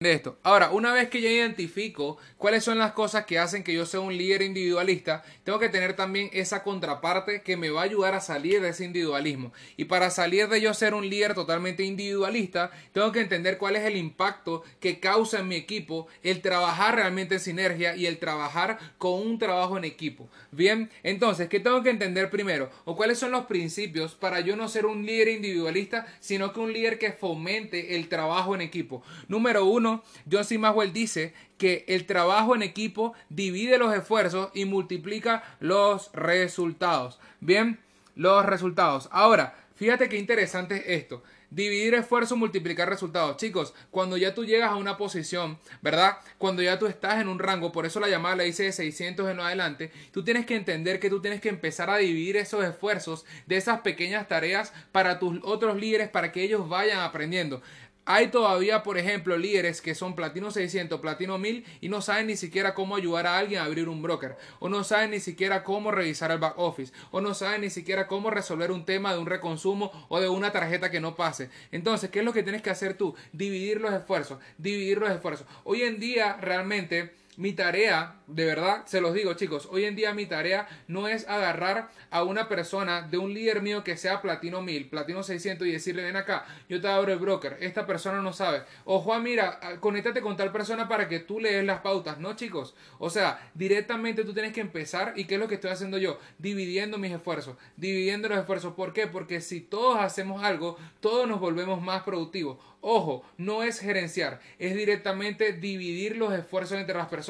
de 0.00 0.12
esto. 0.12 0.38
Ahora, 0.42 0.70
una 0.70 0.92
vez 0.92 1.08
que 1.08 1.20
ya 1.20 1.30
identifico 1.30 2.18
cuáles 2.36 2.64
son 2.64 2.78
las 2.78 2.92
cosas 2.92 3.24
que 3.24 3.38
hacen 3.38 3.62
que 3.62 3.72
yo 3.72 3.86
sea 3.86 4.00
un 4.00 4.16
líder 4.16 4.42
individualista, 4.42 5.24
tengo 5.44 5.58
que 5.58 5.68
tener 5.68 5.94
también 5.94 6.30
esa 6.32 6.62
contraparte 6.62 7.42
que 7.42 7.56
me 7.56 7.70
va 7.70 7.82
a 7.82 7.84
ayudar 7.84 8.14
a 8.14 8.20
salir 8.20 8.60
de 8.60 8.70
ese 8.70 8.84
individualismo. 8.84 9.52
Y 9.76 9.84
para 9.84 10.10
salir 10.10 10.48
de 10.48 10.60
yo 10.60 10.74
ser 10.74 10.94
un 10.94 11.08
líder 11.08 11.34
totalmente 11.34 11.84
individualista, 11.84 12.70
tengo 12.92 13.12
que 13.12 13.20
entender 13.20 13.56
cuál 13.56 13.76
es 13.76 13.84
el 13.84 13.96
impacto 13.96 14.62
que 14.80 15.00
causa 15.00 15.40
en 15.40 15.48
mi 15.48 15.56
equipo 15.56 16.06
el 16.22 16.42
trabajar 16.42 16.96
realmente 16.96 17.36
en 17.36 17.40
sinergia 17.40 17.96
y 17.96 18.06
el 18.06 18.18
trabajar 18.18 18.78
con 18.98 19.14
un 19.14 19.38
trabajo 19.38 19.78
en 19.78 19.84
equipo. 19.84 20.28
Bien, 20.50 20.90
entonces, 21.02 21.48
¿qué 21.48 21.60
tengo 21.60 21.82
que 21.82 21.90
entender 21.90 22.30
primero? 22.30 22.70
¿O 22.84 22.96
cuáles 22.96 23.18
son 23.18 23.30
los 23.30 23.46
principios 23.46 24.14
para 24.14 24.40
yo 24.40 24.56
no 24.56 24.68
ser 24.68 24.86
un 24.86 25.06
líder 25.06 25.28
individualista, 25.28 26.06
sino 26.20 26.52
que 26.52 26.60
un 26.60 26.72
líder 26.72 26.98
que 26.98 27.12
fomente 27.12 27.96
el 27.96 28.08
trabajo 28.08 28.54
en 28.54 28.60
equipo? 28.60 29.02
Número 29.28 29.64
uno, 29.64 29.83
John 30.30 30.44
C. 30.44 30.58
Maxwell 30.58 30.92
dice 30.92 31.34
que 31.58 31.84
el 31.88 32.06
trabajo 32.06 32.54
en 32.54 32.62
equipo 32.62 33.14
divide 33.28 33.78
los 33.78 33.94
esfuerzos 33.94 34.50
y 34.54 34.64
multiplica 34.64 35.42
los 35.60 36.10
resultados. 36.12 37.18
Bien, 37.40 37.78
los 38.14 38.44
resultados. 38.46 39.08
Ahora, 39.12 39.54
fíjate 39.76 40.08
qué 40.08 40.18
interesante 40.18 40.76
es 40.76 41.02
esto. 41.02 41.22
Dividir 41.50 41.94
esfuerzo, 41.94 42.36
multiplicar 42.36 42.88
resultados. 42.88 43.36
Chicos, 43.36 43.74
cuando 43.92 44.16
ya 44.16 44.34
tú 44.34 44.44
llegas 44.44 44.70
a 44.70 44.76
una 44.76 44.96
posición, 44.96 45.56
¿verdad? 45.82 46.16
Cuando 46.36 46.62
ya 46.62 46.80
tú 46.80 46.86
estás 46.86 47.20
en 47.20 47.28
un 47.28 47.38
rango, 47.38 47.70
por 47.70 47.86
eso 47.86 48.00
la 48.00 48.08
llamada 48.08 48.34
la 48.34 48.44
hice 48.44 48.64
de 48.64 48.72
600 48.72 49.30
en 49.30 49.38
adelante, 49.38 49.92
tú 50.10 50.24
tienes 50.24 50.46
que 50.46 50.56
entender 50.56 50.98
que 50.98 51.10
tú 51.10 51.20
tienes 51.20 51.40
que 51.40 51.50
empezar 51.50 51.90
a 51.90 51.98
dividir 51.98 52.36
esos 52.38 52.64
esfuerzos 52.64 53.24
de 53.46 53.56
esas 53.56 53.82
pequeñas 53.82 54.26
tareas 54.26 54.72
para 54.90 55.20
tus 55.20 55.38
otros 55.44 55.76
líderes, 55.76 56.08
para 56.08 56.32
que 56.32 56.42
ellos 56.42 56.68
vayan 56.68 56.98
aprendiendo. 56.98 57.62
Hay 58.06 58.28
todavía, 58.28 58.82
por 58.82 58.98
ejemplo, 58.98 59.38
líderes 59.38 59.80
que 59.80 59.94
son 59.94 60.14
platino 60.14 60.50
600, 60.50 61.00
platino 61.00 61.38
1000 61.38 61.64
y 61.80 61.88
no 61.88 62.02
saben 62.02 62.26
ni 62.26 62.36
siquiera 62.36 62.74
cómo 62.74 62.96
ayudar 62.96 63.26
a 63.26 63.38
alguien 63.38 63.62
a 63.62 63.64
abrir 63.64 63.88
un 63.88 64.02
broker, 64.02 64.36
o 64.58 64.68
no 64.68 64.84
saben 64.84 65.12
ni 65.12 65.20
siquiera 65.20 65.64
cómo 65.64 65.90
revisar 65.90 66.30
el 66.30 66.38
back 66.38 66.58
office, 66.58 66.92
o 67.10 67.22
no 67.22 67.32
saben 67.32 67.62
ni 67.62 67.70
siquiera 67.70 68.06
cómo 68.06 68.28
resolver 68.30 68.72
un 68.72 68.84
tema 68.84 69.14
de 69.14 69.18
un 69.18 69.26
reconsumo 69.26 69.90
o 70.08 70.20
de 70.20 70.28
una 70.28 70.52
tarjeta 70.52 70.90
que 70.90 71.00
no 71.00 71.16
pase. 71.16 71.48
Entonces, 71.72 72.10
¿qué 72.10 72.18
es 72.18 72.24
lo 72.26 72.34
que 72.34 72.42
tienes 72.42 72.60
que 72.60 72.70
hacer 72.70 72.94
tú? 72.94 73.14
Dividir 73.32 73.80
los 73.80 73.94
esfuerzos, 73.94 74.38
dividir 74.58 74.98
los 74.98 75.10
esfuerzos. 75.10 75.46
Hoy 75.64 75.82
en 75.82 75.98
día, 75.98 76.36
realmente, 76.40 77.14
mi 77.36 77.52
tarea, 77.52 78.16
de 78.26 78.44
verdad, 78.44 78.86
se 78.86 79.00
los 79.00 79.14
digo 79.14 79.34
chicos, 79.34 79.68
hoy 79.70 79.84
en 79.84 79.96
día 79.96 80.14
mi 80.14 80.26
tarea 80.26 80.68
no 80.88 81.08
es 81.08 81.28
agarrar 81.28 81.90
a 82.10 82.22
una 82.22 82.48
persona 82.48 83.02
de 83.02 83.18
un 83.18 83.34
líder 83.34 83.60
mío 83.62 83.82
que 83.84 83.96
sea 83.96 84.22
platino 84.22 84.62
1000, 84.62 84.88
platino 84.88 85.22
600 85.22 85.66
y 85.66 85.72
decirle 85.72 86.04
ven 86.04 86.16
acá, 86.16 86.46
yo 86.68 86.80
te 86.80 86.88
abro 86.88 87.12
el 87.12 87.18
broker, 87.18 87.56
esta 87.60 87.86
persona 87.86 88.20
no 88.20 88.32
sabe. 88.32 88.62
O 88.84 89.00
Juan, 89.00 89.22
mira, 89.22 89.58
ah, 89.62 89.80
conéctate 89.80 90.20
con 90.20 90.36
tal 90.36 90.52
persona 90.52 90.88
para 90.88 91.08
que 91.08 91.20
tú 91.20 91.40
lees 91.40 91.64
las 91.64 91.80
pautas, 91.80 92.18
no 92.18 92.36
chicos. 92.36 92.74
O 92.98 93.10
sea, 93.10 93.50
directamente 93.54 94.24
tú 94.24 94.32
tienes 94.32 94.52
que 94.52 94.60
empezar 94.60 95.14
y 95.16 95.24
qué 95.24 95.34
es 95.34 95.40
lo 95.40 95.48
que 95.48 95.56
estoy 95.56 95.70
haciendo 95.70 95.98
yo, 95.98 96.18
dividiendo 96.38 96.98
mis 96.98 97.12
esfuerzos, 97.12 97.56
dividiendo 97.76 98.28
los 98.28 98.38
esfuerzos. 98.38 98.74
¿Por 98.74 98.92
qué? 98.92 99.06
Porque 99.06 99.40
si 99.40 99.60
todos 99.60 99.98
hacemos 99.98 100.42
algo, 100.42 100.78
todos 101.00 101.28
nos 101.28 101.40
volvemos 101.40 101.82
más 101.82 102.02
productivos. 102.02 102.58
Ojo, 102.86 103.24
no 103.38 103.62
es 103.62 103.80
gerenciar, 103.80 104.40
es 104.58 104.74
directamente 104.74 105.54
dividir 105.54 106.18
los 106.18 106.34
esfuerzos 106.34 106.78
entre 106.78 106.94
las 106.94 107.08
personas, 107.08 107.23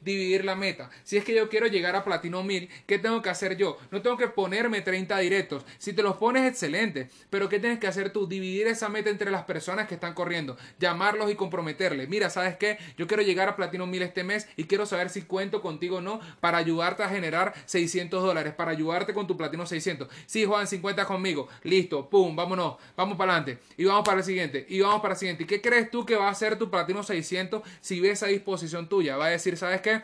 dividir 0.00 0.44
la 0.44 0.54
meta. 0.54 0.90
Si 1.04 1.16
es 1.16 1.24
que 1.24 1.34
yo 1.34 1.48
quiero 1.48 1.66
llegar 1.66 1.96
a 1.96 2.04
platino 2.04 2.42
1000, 2.42 2.68
¿qué 2.86 2.98
tengo 2.98 3.22
que 3.22 3.30
hacer 3.30 3.56
yo? 3.56 3.78
No 3.90 4.02
tengo 4.02 4.16
que 4.16 4.28
ponerme 4.28 4.80
30 4.80 5.18
directos. 5.18 5.64
Si 5.78 5.92
te 5.92 6.02
los 6.02 6.16
pones, 6.16 6.48
excelente. 6.48 7.08
Pero 7.30 7.48
¿qué 7.48 7.58
tienes 7.58 7.78
que 7.78 7.86
hacer 7.86 8.10
tú? 8.10 8.26
Dividir 8.26 8.66
esa 8.66 8.88
meta 8.88 9.10
entre 9.10 9.30
las 9.30 9.44
personas 9.44 9.88
que 9.88 9.94
están 9.94 10.14
corriendo, 10.14 10.56
llamarlos 10.78 11.30
y 11.30 11.34
comprometerles. 11.34 12.08
Mira, 12.08 12.30
¿sabes 12.30 12.56
qué? 12.56 12.78
Yo 12.96 13.06
quiero 13.06 13.22
llegar 13.22 13.48
a 13.48 13.56
platino 13.56 13.86
1000 13.86 14.02
este 14.02 14.24
mes 14.24 14.48
y 14.56 14.64
quiero 14.64 14.86
saber 14.86 15.10
si 15.10 15.22
cuento 15.22 15.62
contigo 15.62 15.98
o 15.98 16.00
no 16.00 16.20
para 16.40 16.58
ayudarte 16.58 17.02
a 17.02 17.08
generar 17.08 17.54
600 17.66 18.22
dólares, 18.22 18.54
para 18.54 18.70
ayudarte 18.70 19.14
con 19.14 19.26
tu 19.26 19.36
platino 19.36 19.66
600. 19.66 20.08
Sí, 20.26 20.44
Juan, 20.44 20.66
50 20.66 21.04
conmigo. 21.04 21.48
Listo, 21.62 22.08
pum, 22.08 22.34
vámonos, 22.36 22.76
vamos 22.96 23.16
para 23.16 23.36
adelante. 23.36 23.58
Y 23.76 23.84
vamos 23.84 24.04
para 24.04 24.18
el 24.18 24.24
siguiente. 24.24 24.66
Y 24.68 24.80
vamos 24.80 25.00
para 25.00 25.14
siguiente. 25.14 25.44
¿Y 25.44 25.46
qué 25.46 25.60
crees 25.60 25.90
tú 25.90 26.04
que 26.04 26.16
va 26.16 26.28
a 26.28 26.34
ser 26.34 26.58
tu 26.58 26.70
platino 26.70 27.02
600 27.02 27.62
si 27.80 28.00
ves 28.00 28.22
a 28.22 28.26
disposición 28.26 28.88
tuya? 28.88 29.16
Va 29.16 29.26
a 29.26 29.30
decir, 29.38 29.56
¿sabes 29.56 29.80
qué? 29.80 30.02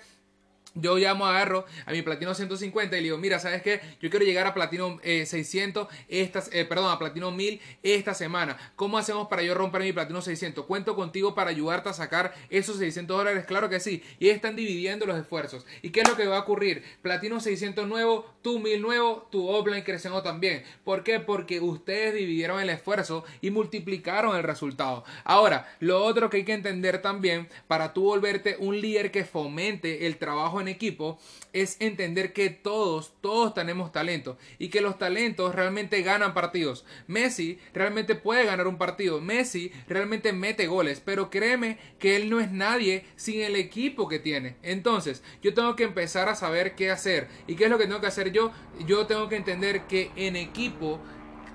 Yo 0.77 0.97
llamo, 0.97 1.25
agarro 1.25 1.67
a 1.87 1.93
mi 1.93 2.03
platino 2.03 2.35
150 2.35 2.97
y 2.97 3.01
le 3.01 3.05
digo, 3.05 3.17
mira, 3.17 3.39
¿sabes 3.39 3.63
qué? 3.63 3.81
Yo 4.01 4.11
quiero 4.11 4.25
llegar 4.25 4.49
a 4.49 4.55
platino 4.55 4.99
600, 5.03 5.87
eh, 5.93 6.23
estas, 6.23 6.51
eh, 6.53 6.65
perdón, 6.65 6.91
a 6.91 6.99
platino 6.99 7.31
1000 7.31 7.61
esta 7.85 8.13
semana. 8.13 8.57
¿Cómo 8.75 8.99
hacemos 8.99 9.29
para 9.29 9.45
yo 9.45 9.55
romper 9.55 9.83
mi 9.83 9.93
platino 9.93 10.21
600? 10.21 10.67
Cuento 10.67 10.97
contigo 10.97 11.33
para 11.37 11.51
ayudarte 11.51 11.91
a 11.91 11.93
sacar 11.93 12.35
esos 12.51 12.79
600 12.79 13.17
dólares, 13.17 13.45
claro 13.47 13.69
que 13.69 13.79
sí. 13.79 14.03
Y 14.19 14.31
están 14.31 14.57
dividiendo 14.57 15.07
los 15.07 15.17
esfuerzos. 15.17 15.65
¿Y 15.81 15.91
qué 15.91 16.01
es 16.01 16.09
lo 16.09 16.17
que 16.17 16.27
va 16.27 16.39
a 16.39 16.41
ocurrir? 16.41 16.83
Platino 17.03 17.39
600 17.39 17.87
nuevo, 17.87 18.35
tu 18.43 18.59
1000 18.59 18.83
nuevo, 18.83 19.29
tu 19.31 19.49
offline 19.49 19.85
creciendo 19.85 20.23
también. 20.23 20.65
¿Por 20.83 21.05
qué? 21.05 21.21
Porque 21.21 21.61
ustedes 21.61 22.15
dividieron 22.15 22.61
el 22.61 22.71
esfuerzo 22.71 23.25
y 23.41 23.53
multiplicaron 23.53 24.37
el 24.37 24.43
resultado. 24.43 25.05
Ahora, 25.23 25.73
lo 25.79 26.05
otro 26.05 26.31
que 26.31 26.39
hay 26.39 26.45
que 26.45 26.53
entender 26.53 27.01
también 27.01 27.49
para 27.69 27.93
tú 27.93 28.03
volverte 28.03 28.57
un 28.59 28.81
líder 28.81 29.13
que 29.13 29.25
fomente 29.25 30.09
el 30.09 30.17
trabajo 30.17 30.64
equipo 30.69 31.19
es 31.53 31.77
entender 31.81 32.33
que 32.33 32.51
todos, 32.51 33.15
todos 33.21 33.55
tenemos 33.55 33.93
talento 33.93 34.39
y 34.59 34.69
que 34.69 34.81
los 34.81 34.99
talentos 34.99 35.55
realmente 35.55 36.03
ganan 36.03 36.35
partidos. 36.35 36.85
Messi 37.07 37.59
realmente 37.73 38.15
puede 38.15 38.45
ganar 38.45 38.67
un 38.67 38.79
partido. 38.79 39.21
Messi 39.21 39.73
realmente 39.89 40.33
mete 40.33 40.67
goles, 40.67 41.01
pero 41.05 41.31
créeme 41.31 41.79
que 41.99 42.17
él 42.17 42.31
no 42.31 42.41
es 42.41 42.51
nadie 42.51 43.07
sin 43.17 43.41
el 43.41 43.57
equipo 43.57 44.09
que 44.09 44.19
tiene. 44.19 44.57
Entonces, 44.63 45.23
yo 45.43 45.55
tengo 45.55 45.77
que 45.77 45.85
empezar 45.85 46.29
a 46.29 46.35
saber 46.35 46.75
qué 46.75 46.91
hacer. 46.91 47.29
¿Y 47.47 47.57
qué 47.57 47.65
es 47.65 47.71
lo 47.71 47.79
que 47.79 47.87
tengo 47.87 48.01
que 48.01 48.07
hacer 48.07 48.33
yo? 48.33 48.53
Yo 48.87 49.07
tengo 49.07 49.29
que 49.29 49.37
entender 49.37 49.87
que 49.87 50.11
en 50.17 50.37
equipo 50.37 51.01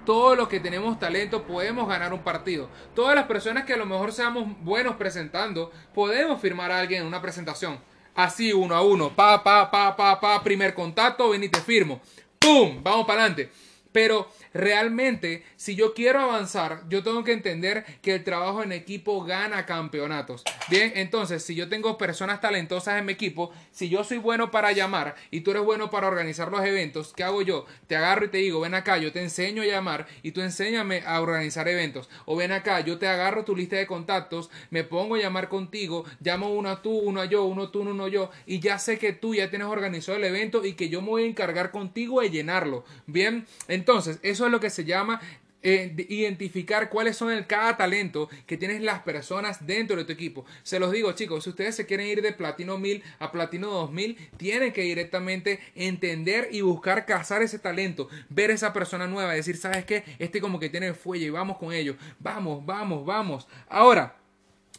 todos 0.05 0.35
los 0.35 0.47
que 0.47 0.59
tenemos 0.59 0.97
talento 0.97 1.43
podemos 1.45 1.87
ganar 1.87 2.13
un 2.13 2.23
partido. 2.23 2.69
Todas 2.95 3.15
las 3.15 3.25
personas 3.25 3.65
que 3.65 3.73
a 3.73 3.77
lo 3.77 3.85
mejor 3.85 4.11
seamos 4.11 4.47
buenos 4.61 4.95
presentando, 4.95 5.71
podemos 5.93 6.41
firmar 6.41 6.71
a 6.71 6.79
alguien 6.79 7.01
en 7.01 7.07
una 7.07 7.21
presentación. 7.21 7.79
Así, 8.15 8.53
uno 8.53 8.75
a 8.75 8.81
uno. 8.81 9.15
Pa, 9.15 9.43
pa, 9.43 9.69
pa, 9.69 9.95
pa, 9.95 10.19
pa. 10.19 10.43
Primer 10.43 10.73
contacto, 10.73 11.29
ven 11.29 11.43
y 11.43 11.49
te 11.49 11.61
firmo. 11.61 12.01
¡Pum! 12.39 12.81
Vamos 12.83 13.05
para 13.05 13.21
adelante. 13.23 13.51
Pero 13.91 14.29
realmente, 14.53 15.43
si 15.55 15.75
yo 15.75 15.93
quiero 15.93 16.19
avanzar, 16.19 16.83
yo 16.89 17.03
tengo 17.03 17.23
que 17.23 17.33
entender 17.33 17.85
que 18.01 18.15
el 18.15 18.23
trabajo 18.23 18.61
en 18.63 18.71
equipo 18.71 19.23
gana 19.23 19.65
campeonatos. 19.65 20.43
Bien, 20.69 20.93
entonces, 20.95 21.43
si 21.43 21.55
yo 21.55 21.69
tengo 21.69 21.97
personas 21.97 22.41
talentosas 22.41 22.99
en 22.99 23.05
mi 23.05 23.13
equipo, 23.13 23.51
si 23.71 23.89
yo 23.89 24.03
soy 24.03 24.17
bueno 24.17 24.51
para 24.51 24.71
llamar 24.71 25.15
y 25.31 25.41
tú 25.41 25.51
eres 25.51 25.63
bueno 25.63 25.89
para 25.89 26.07
organizar 26.07 26.51
los 26.51 26.63
eventos, 26.63 27.13
¿qué 27.15 27.23
hago 27.23 27.41
yo? 27.41 27.65
Te 27.87 27.95
agarro 27.95 28.25
y 28.25 28.29
te 28.29 28.37
digo, 28.37 28.59
ven 28.59 28.75
acá, 28.75 28.97
yo 28.97 29.11
te 29.11 29.21
enseño 29.21 29.63
a 29.63 29.65
llamar 29.65 30.07
y 30.21 30.31
tú 30.31 30.41
enséñame 30.41 31.03
a 31.05 31.21
organizar 31.21 31.67
eventos. 31.67 32.09
O 32.25 32.35
ven 32.35 32.51
acá, 32.51 32.79
yo 32.81 32.97
te 32.97 33.07
agarro 33.07 33.45
tu 33.45 33.55
lista 33.55 33.75
de 33.75 33.87
contactos, 33.87 34.49
me 34.69 34.83
pongo 34.83 35.15
a 35.15 35.19
llamar 35.19 35.49
contigo, 35.49 36.05
llamo 36.19 36.53
uno 36.53 36.69
a 36.69 36.81
tú, 36.81 36.91
uno 36.91 37.21
a 37.21 37.25
yo, 37.25 37.45
uno 37.45 37.69
tú, 37.69 37.81
uno 37.81 38.07
yo, 38.07 38.29
y 38.45 38.59
ya 38.59 38.77
sé 38.77 38.99
que 38.99 39.13
tú 39.13 39.33
ya 39.35 39.49
tienes 39.49 39.67
organizado 39.67 40.17
el 40.17 40.23
evento 40.23 40.65
y 40.65 40.73
que 40.73 40.89
yo 40.89 41.01
me 41.01 41.09
voy 41.09 41.23
a 41.23 41.27
encargar 41.27 41.71
contigo 41.71 42.21
de 42.21 42.29
llenarlo. 42.29 42.85
Bien, 43.07 43.47
entonces, 43.67 43.78
eso 44.21 44.45
es 44.45 44.51
lo 44.51 44.59
que 44.59 44.69
se 44.69 44.85
llama 44.85 45.19
eh, 45.61 45.93
identificar 46.07 46.89
cuáles 46.89 47.17
son 47.17 47.31
el 47.31 47.45
cada 47.45 47.75
talento 47.75 48.29
que 48.45 48.55
tienen 48.55 48.85
las 48.85 49.01
personas 49.01 49.67
dentro 49.67 49.97
de 49.97 50.05
tu 50.05 50.13
equipo. 50.13 50.45
Se 50.63 50.79
los 50.79 50.89
digo, 50.91 51.11
chicos, 51.11 51.43
si 51.43 51.49
ustedes 51.49 51.75
se 51.75 51.85
quieren 51.85 52.07
ir 52.07 52.21
de 52.21 52.31
platino 52.31 52.77
1000 52.77 53.03
a 53.19 53.29
platino 53.29 53.67
2000, 53.67 54.15
tienen 54.37 54.71
que 54.71 54.83
directamente 54.83 55.59
entender 55.75 56.47
y 56.51 56.61
buscar 56.61 57.05
cazar 57.05 57.41
ese 57.41 57.59
talento, 57.59 58.07
ver 58.29 58.51
esa 58.51 58.71
persona 58.71 59.05
nueva, 59.07 59.33
decir, 59.33 59.57
¿sabes 59.57 59.83
qué? 59.83 60.05
Este 60.17 60.39
como 60.39 60.59
que 60.61 60.69
tiene 60.69 60.93
fuelle 60.93 61.25
y 61.25 61.29
vamos 61.29 61.57
con 61.57 61.73
ellos. 61.73 61.97
Vamos, 62.19 62.65
vamos, 62.65 63.05
vamos. 63.05 63.47
Ahora, 63.67 64.15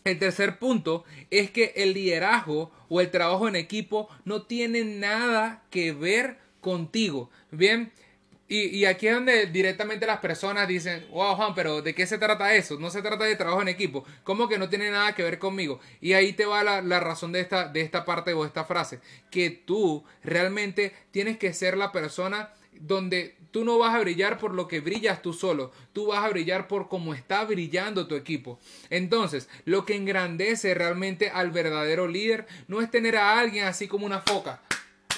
El 0.02 0.19
tercer 0.19 0.59
punto 0.59 1.04
es 1.30 1.50
que 1.50 1.75
el 1.76 1.92
liderazgo 1.92 2.71
o 2.88 3.02
el 3.02 3.11
trabajo 3.11 3.49
en 3.49 3.54
equipo 3.57 4.09
no 4.25 4.42
tiene 4.42 4.83
nada 4.83 5.62
que 5.71 5.92
ver 5.92 6.38
contigo. 6.62 7.28
Bien, 7.50 7.92
y, 8.52 8.85
aquí 8.85 9.07
es 9.07 9.14
donde 9.14 9.47
directamente 9.47 10.07
las 10.07 10.19
personas 10.19 10.66
dicen, 10.66 11.07
wow 11.12 11.37
Juan, 11.37 11.54
pero 11.54 11.83
¿de 11.83 11.95
qué 11.95 12.04
se 12.04 12.19
trata 12.19 12.52
eso? 12.52 12.80
No 12.80 12.90
se 12.90 13.00
trata 13.00 13.25
de 13.25 13.37
trabajo 13.37 13.62
en 13.62 13.69
equipo. 13.69 14.04
¿Cómo 14.25 14.49
que 14.49 14.59
no 14.59 14.69
tiene 14.69 14.90
nada 14.90 15.14
que 15.14 15.23
ver 15.23 15.38
conmigo? 15.38 15.78
Y 16.00 16.14
ahí 16.14 16.33
te 16.33 16.47
va 16.47 16.64
la, 16.64 16.83
la 16.83 16.99
razón 16.99 17.30
de 17.30 17.38
esta, 17.38 17.69
de 17.69 17.80
esta 17.80 18.04
parte 18.04 18.33
o 18.33 18.45
esta 18.45 18.64
frase. 18.64 18.99
Que 19.30 19.50
tú 19.50 20.02
realmente 20.25 20.92
tienes 21.12 21.38
que 21.38 21.52
ser 21.52 21.76
la 21.76 21.92
persona 21.92 22.52
donde 22.73 23.37
tú 23.52 23.64
no 23.64 23.78
vas 23.78 23.95
a 23.95 24.00
brillar 24.00 24.37
por 24.37 24.52
lo 24.52 24.66
que 24.66 24.80
brillas 24.80 25.23
tú 25.23 25.33
solo, 25.33 25.71
tú 25.92 26.07
vas 26.07 26.25
a 26.25 26.28
brillar 26.28 26.66
por 26.66 26.88
cómo 26.88 27.14
está 27.14 27.45
brillando 27.45 28.09
tu 28.09 28.16
equipo. 28.16 28.59
Entonces, 28.88 29.49
lo 29.64 29.85
que 29.85 29.95
engrandece 29.95 30.75
realmente 30.75 31.30
al 31.30 31.52
verdadero 31.52 32.09
líder 32.09 32.49
no 32.66 32.80
es 32.80 32.90
tener 32.90 33.16
a 33.16 33.38
alguien 33.38 33.66
así 33.66 33.87
como 33.87 34.07
una 34.07 34.21
foca. 34.21 34.61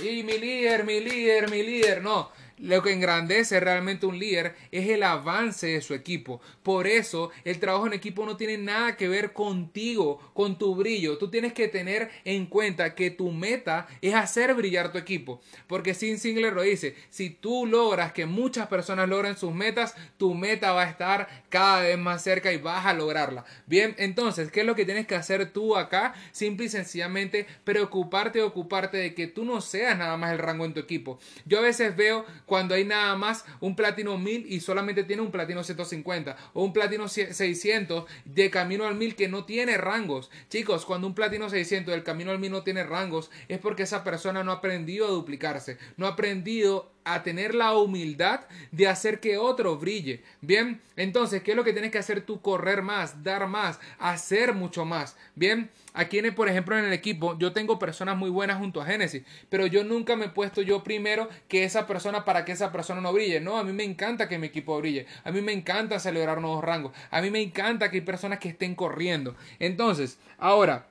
Y 0.03 0.23
mi 0.23 0.39
líder, 0.39 0.85
mi 0.85 1.01
líder, 1.01 1.51
mi 1.51 1.63
líder, 1.63 2.03
no. 2.03 2.31
Lo 2.59 2.83
que 2.83 2.93
engrandece 2.93 3.61
realmente 3.61 4.07
un 4.07 4.19
líder 4.19 4.55
es 4.71 4.89
el 4.89 5.03
avance 5.03 5.69
de 5.69 5.81
su 5.81 5.95
equipo. 5.95 6.41
Por 6.63 6.87
eso 6.87 7.31
el 7.45 7.59
trabajo 7.59 7.87
en 7.87 7.95
equipo 7.95 8.25
no 8.27 8.37
tiene 8.37 8.59
nada 8.59 8.97
que 8.97 9.09
ver 9.09 9.33
contigo, 9.33 10.21
con 10.35 10.59
tu 10.59 10.75
brillo. 10.75 11.19
Tú 11.19 11.31
tienes 11.31 11.53
que 11.53 11.69
tener 11.69 12.11
en 12.25 12.47
cuenta 12.47 12.95
que 12.95 13.11
tu 13.11 13.31
meta 13.31 13.87
es 14.01 14.15
hacer 14.15 14.55
brillar 14.55 14.93
tu 14.93 14.99
equipo. 14.99 15.41
Porque 15.67 15.95
Sin 15.95 16.19
Singler 16.19 16.53
lo 16.53 16.63
dice, 16.63 16.95
si 17.11 17.31
tú 17.31 17.67
logras 17.67 18.13
que 18.13 18.27
muchas 18.27 18.67
personas 18.69 19.09
logren 19.09 19.37
sus 19.37 19.55
metas, 19.55 19.95
tu 20.17 20.35
meta 20.35 20.73
va 20.73 20.83
a 20.83 20.91
estar 20.91 21.45
cada 21.49 21.83
vez 21.83 21.99
más 21.99 22.23
cerca 22.23 22.53
y 22.53 22.59
vas 22.59 22.87
a 22.87 22.95
lograrla. 22.95 23.45
Bien, 23.67 23.95
entonces, 23.99 24.51
¿qué 24.51 24.61
es 24.61 24.67
lo 24.67 24.75
que 24.75 24.85
tienes 24.85 25.07
que 25.07 25.15
hacer 25.15 25.53
tú 25.53 25.77
acá? 25.77 26.15
Simple 26.33 26.67
y 26.67 26.69
sencillamente 26.69 27.47
preocuparte 27.65 28.43
ocuparte 28.43 28.97
de 28.97 29.15
que 29.15 29.27
tú 29.27 29.45
no 29.45 29.61
seas 29.61 29.99
nada 29.99 30.17
más 30.17 30.33
el 30.33 30.39
rango 30.39 30.65
en 30.65 30.75
tu 30.75 30.81
equipo. 30.81 31.19
Yo 31.45 31.59
a 31.59 31.63
veces 31.63 31.97
veo 31.97 32.25
cuando 32.53 32.75
hay 32.75 32.85
nada 32.85 33.17
más 33.17 33.47
un 33.61 33.75
platino 33.75 34.19
1000 34.19 34.45
y 34.47 34.61
solamente 34.61 35.05
tiene 35.05 35.23
un 35.23 35.31
platino 35.31 35.65
150 35.65 36.37
o 36.53 36.63
un 36.63 36.75
platino 36.75 37.09
600 37.09 38.05
de 38.27 38.51
camino 38.51 38.87
al 38.87 38.95
1000 38.95 39.17
que 39.17 39.27
no 39.27 39.47
tiene 39.47 39.79
rangos. 39.79 40.31
Chicos, 40.51 40.85
cuando 40.85 41.07
un 41.07 41.15
platino 41.15 41.49
600 41.49 41.95
del 41.95 42.03
camino 42.03 42.31
al 42.31 42.39
1000 42.39 42.53
no 42.53 42.63
tiene 42.63 42.85
rangos 42.85 43.31
es 43.49 43.59
porque 43.59 43.85
esa 43.85 44.05
persona 44.05 44.45
no 44.45 44.53
ha 44.53 44.57
aprendido 44.57 45.07
a 45.07 45.11
duplicarse, 45.13 45.79
no 45.97 46.05
ha 46.05 46.11
aprendido 46.11 46.93
a 47.05 47.23
tener 47.23 47.55
la 47.55 47.77
humildad 47.77 48.41
de 48.71 48.89
hacer 48.89 49.21
que 49.21 49.37
otro 49.37 49.77
brille. 49.77 50.23
Bien, 50.41 50.81
entonces, 50.97 51.43
¿qué 51.43 51.53
es 51.53 51.57
lo 51.57 51.65
que 51.65 51.73
tienes 51.73 51.91
que 51.91 51.99
hacer 51.99 52.23
tú? 52.23 52.41
Correr 52.41 52.83
más, 52.83 53.23
dar 53.23 53.47
más, 53.49 53.81
hacer 53.99 54.55
mucho 54.55 54.85
más. 54.85 55.17
Bien, 55.35 55.71
aquí, 55.95 56.19
en, 56.19 56.35
por 56.35 56.49
ejemplo, 56.49 56.79
en 56.79 56.85
el 56.85 56.93
equipo, 56.93 57.39
yo 57.39 57.53
tengo 57.53 57.79
personas 57.79 58.17
muy 58.17 58.31
buenas 58.31 58.59
junto 58.59 58.81
a 58.81 58.87
Génesis, 58.87 59.23
pero 59.49 59.67
yo 59.67 59.85
nunca 59.85 60.17
me 60.17 60.27
he 60.27 60.31
puesto 60.31 60.63
yo 60.63 60.83
primero 60.85 61.29
que 61.49 61.65
esa 61.65 61.87
persona 61.87 62.25
para 62.25 62.45
que 62.45 62.53
esa 62.53 62.73
persona 62.73 63.01
no 63.01 63.13
brille. 63.13 63.41
No, 63.41 63.59
a 63.59 63.65
mí 63.65 63.73
me 63.73 63.85
encanta 63.85 64.29
que 64.29 64.39
mi 64.39 64.49
equipo 64.49 64.79
brille. 64.79 65.07
A 65.25 65.31
mí 65.31 65.41
me 65.41 65.53
encanta 65.53 65.99
celebrar 65.99 66.41
nuevos 66.41 66.63
rangos. 66.63 66.93
A 67.11 67.21
mí 67.21 67.31
me 67.31 67.41
encanta 67.41 67.91
que 67.91 67.99
hay 67.99 68.03
personas 68.03 68.39
que 68.39 68.51
estén 68.51 68.75
corriendo. 68.75 69.35
Entonces, 69.59 70.19
ahora, 70.39 70.87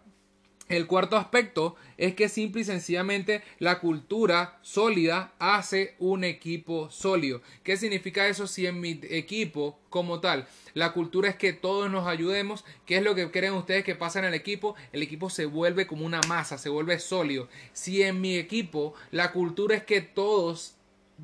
el 0.71 0.87
cuarto 0.87 1.17
aspecto 1.17 1.75
es 1.97 2.15
que 2.15 2.29
simple 2.29 2.61
y 2.61 2.63
sencillamente 2.63 3.43
la 3.59 3.79
cultura 3.79 4.59
sólida 4.61 5.33
hace 5.39 5.95
un 5.99 6.23
equipo 6.23 6.89
sólido. 6.89 7.41
¿Qué 7.63 7.77
significa 7.77 8.27
eso 8.27 8.47
si 8.47 8.65
en 8.65 8.79
mi 8.79 8.99
equipo 9.09 9.79
como 9.89 10.19
tal 10.19 10.47
la 10.73 10.93
cultura 10.93 11.29
es 11.29 11.35
que 11.35 11.53
todos 11.53 11.91
nos 11.91 12.07
ayudemos? 12.07 12.65
¿Qué 12.85 12.97
es 12.97 13.03
lo 13.03 13.15
que 13.15 13.29
creen 13.31 13.53
ustedes 13.53 13.83
que 13.83 13.95
pasa 13.95 14.19
en 14.19 14.25
el 14.25 14.33
equipo? 14.33 14.75
El 14.91 15.03
equipo 15.03 15.29
se 15.29 15.45
vuelve 15.45 15.87
como 15.87 16.05
una 16.05 16.21
masa, 16.27 16.57
se 16.57 16.69
vuelve 16.69 16.99
sólido. 16.99 17.49
Si 17.73 18.01
en 18.01 18.21
mi 18.21 18.37
equipo 18.37 18.93
la 19.11 19.31
cultura 19.31 19.75
es 19.75 19.83
que 19.83 20.01
todos 20.01 20.75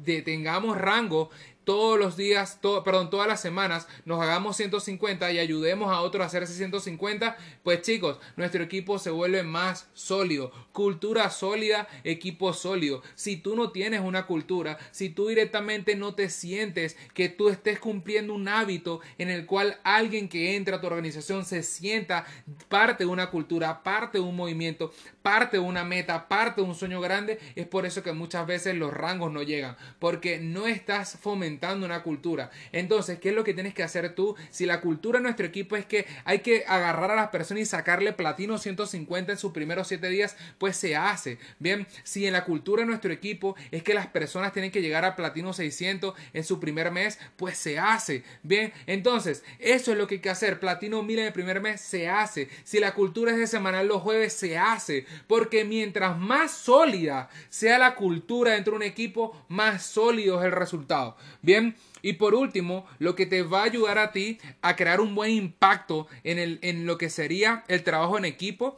tengamos 0.04 0.77
rango, 0.77 1.30
todos 1.67 2.00
los 2.00 2.15
días, 2.15 2.59
perdón, 2.86 3.09
todas 3.09 3.27
las 3.27 3.41
semanas 3.41 3.89
nos 4.05 4.21
hagamos 4.21 4.55
150 4.55 5.29
y 5.33 5.38
ayudemos 5.38 5.91
a 5.91 6.00
otros 6.00 6.24
a 6.24 6.27
hacerse 6.27 6.53
150, 6.53 7.36
pues 7.62 7.81
chicos, 7.81 8.19
nuestro 8.38 8.63
equipo 8.63 8.97
se 9.00 9.09
vuelve 9.09 9.43
más 9.43 9.89
sólido. 9.93 10.53
Cultura 10.71 11.29
sólida, 11.29 11.89
equipo 12.05 12.53
sólido. 12.53 13.03
Si 13.15 13.36
tú 13.36 13.57
no 13.57 13.71
tienes 13.71 14.00
una 14.00 14.27
cultura, 14.27 14.77
si 14.91 15.09
tú 15.09 15.27
directamente 15.27 15.97
no 15.97 16.15
te 16.15 16.29
sientes 16.29 16.95
que 17.13 17.27
tú 17.27 17.50
estés 17.50 17.79
cumpliendo 17.79 18.33
un 18.33 18.47
hábito 18.47 19.01
en 19.17 19.29
el 19.29 19.45
cual 19.45 19.77
alguien 19.83 20.29
que 20.29 20.55
entra 20.55 20.77
a 20.77 20.79
tu 20.79 20.88
organización 20.88 21.43
se 21.43 21.63
sienta 21.63 22.25
parte 22.69 23.03
de 23.03 23.09
una 23.09 23.29
cultura, 23.29 23.83
parte 23.83 24.19
de 24.19 24.24
un 24.24 24.38
movimiento, 24.38 24.93
parte 25.27 25.57
de 25.57 25.63
una 25.63 25.84
meta, 25.84 26.29
parte 26.29 26.62
de 26.62 26.67
un 26.67 26.74
sueño 26.74 27.01
grande, 27.01 27.38
es 27.57 27.67
por 27.67 27.86
eso 27.86 28.01
que 28.01 28.13
muchas 28.13 28.48
veces 28.48 28.75
los 28.75 28.93
rangos 28.93 29.29
no 29.29 29.43
llegan, 29.43 29.75
porque 30.00 30.39
no 30.39 30.67
estás 30.67 31.17
fomentando 31.19 31.86
una 31.86 32.01
cultura. 32.01 32.50
Entonces, 32.72 33.19
¿qué 33.19 33.29
es 33.29 33.36
lo 33.36 33.43
que 33.43 33.53
tienes 33.53 33.74
que 33.74 33.84
hacer 33.84 34.15
tú? 34.15 34.38
Si 34.51 34.65
la 34.65 34.79
cultura 34.79 35.20
de 35.20 35.24
nuestro 35.24 35.46
equipo 35.46 35.75
es 35.75 35.85
que 35.85 36.07
hay 36.24 36.40
que 36.40 36.63
agarrar 36.66 37.11
a 37.11 37.16
las 37.18 37.27
personas 37.27 37.63
y 37.63 37.66
sacarle 37.66 38.13
platino 38.13 38.57
150 38.57 39.33
en 39.33 39.37
sus 39.37 39.51
primeros 39.51 39.90
7 39.90 40.07
días, 40.07 40.37
pues 40.59 40.77
se 40.77 40.96
hace. 40.96 41.40
Bien, 41.59 41.87
si 42.05 42.25
en 42.25 42.31
la 42.31 42.46
cultura 42.46 42.83
de 42.83 42.87
nuestro 42.87 43.11
equipo 43.11 43.57
es 43.72 43.83
que 43.83 43.94
las 43.94 44.07
personas 44.07 44.53
tienen 44.53 44.72
que 44.72 44.81
llegar 44.81 45.03
a 45.03 45.18
platino 45.18 45.51
600 45.51 46.16
en 46.31 46.44
su 46.46 46.61
primer 46.61 46.90
mes, 46.90 47.20
pues 47.35 47.57
se 47.57 47.79
hace. 47.79 48.24
Bien, 48.44 48.72
entonces, 48.85 49.44
eso 49.59 49.92
es 49.92 49.98
lo 49.98 50.07
que 50.07 50.16
hay 50.16 50.22
que 50.22 50.29
hacer. 50.29 50.61
Platino 50.61 51.03
1000 51.03 51.20
en 51.20 51.25
el 51.25 51.33
primer 51.33 51.59
mes, 51.59 51.81
se 51.81 52.07
hace. 52.07 52.48
Si 52.63 52.79
la 52.79 52.94
cultura 52.94 53.33
es 53.33 53.37
de 53.37 53.48
semanal 53.48 53.90
los 53.90 54.01
jueves, 54.01 54.31
se 54.31 54.57
hace. 54.57 55.05
Porque 55.25 55.66
mientras 55.66 56.18
más 56.18 56.51
sólida 56.51 57.30
sea 57.50 57.80
la 57.80 57.96
cultura 57.96 58.51
dentro 58.51 58.72
de 58.72 58.77
un 58.77 58.84
equipo, 58.84 59.46
más 59.48 59.86
sólido 59.86 60.40
es 60.40 60.46
el 60.46 60.51
resultado. 60.51 61.18
Bien, 61.42 61.75
y 62.01 62.14
por 62.14 62.36
último, 62.36 62.86
lo 63.00 63.16
que 63.16 63.25
te 63.25 63.42
va 63.42 63.62
a 63.62 63.66
ayudar 63.66 63.98
a 63.98 64.12
ti 64.12 64.40
a 64.62 64.75
crear 64.75 65.01
un 65.01 65.16
buen 65.16 65.32
impacto 65.32 66.08
en, 66.24 66.40
el, 66.40 66.60
en 66.62 66.86
lo 66.86 66.98
que 66.98 67.10
sería 67.10 67.64
el 67.68 67.84
trabajo 67.84 68.18
en 68.18 68.25
equipo 68.25 68.77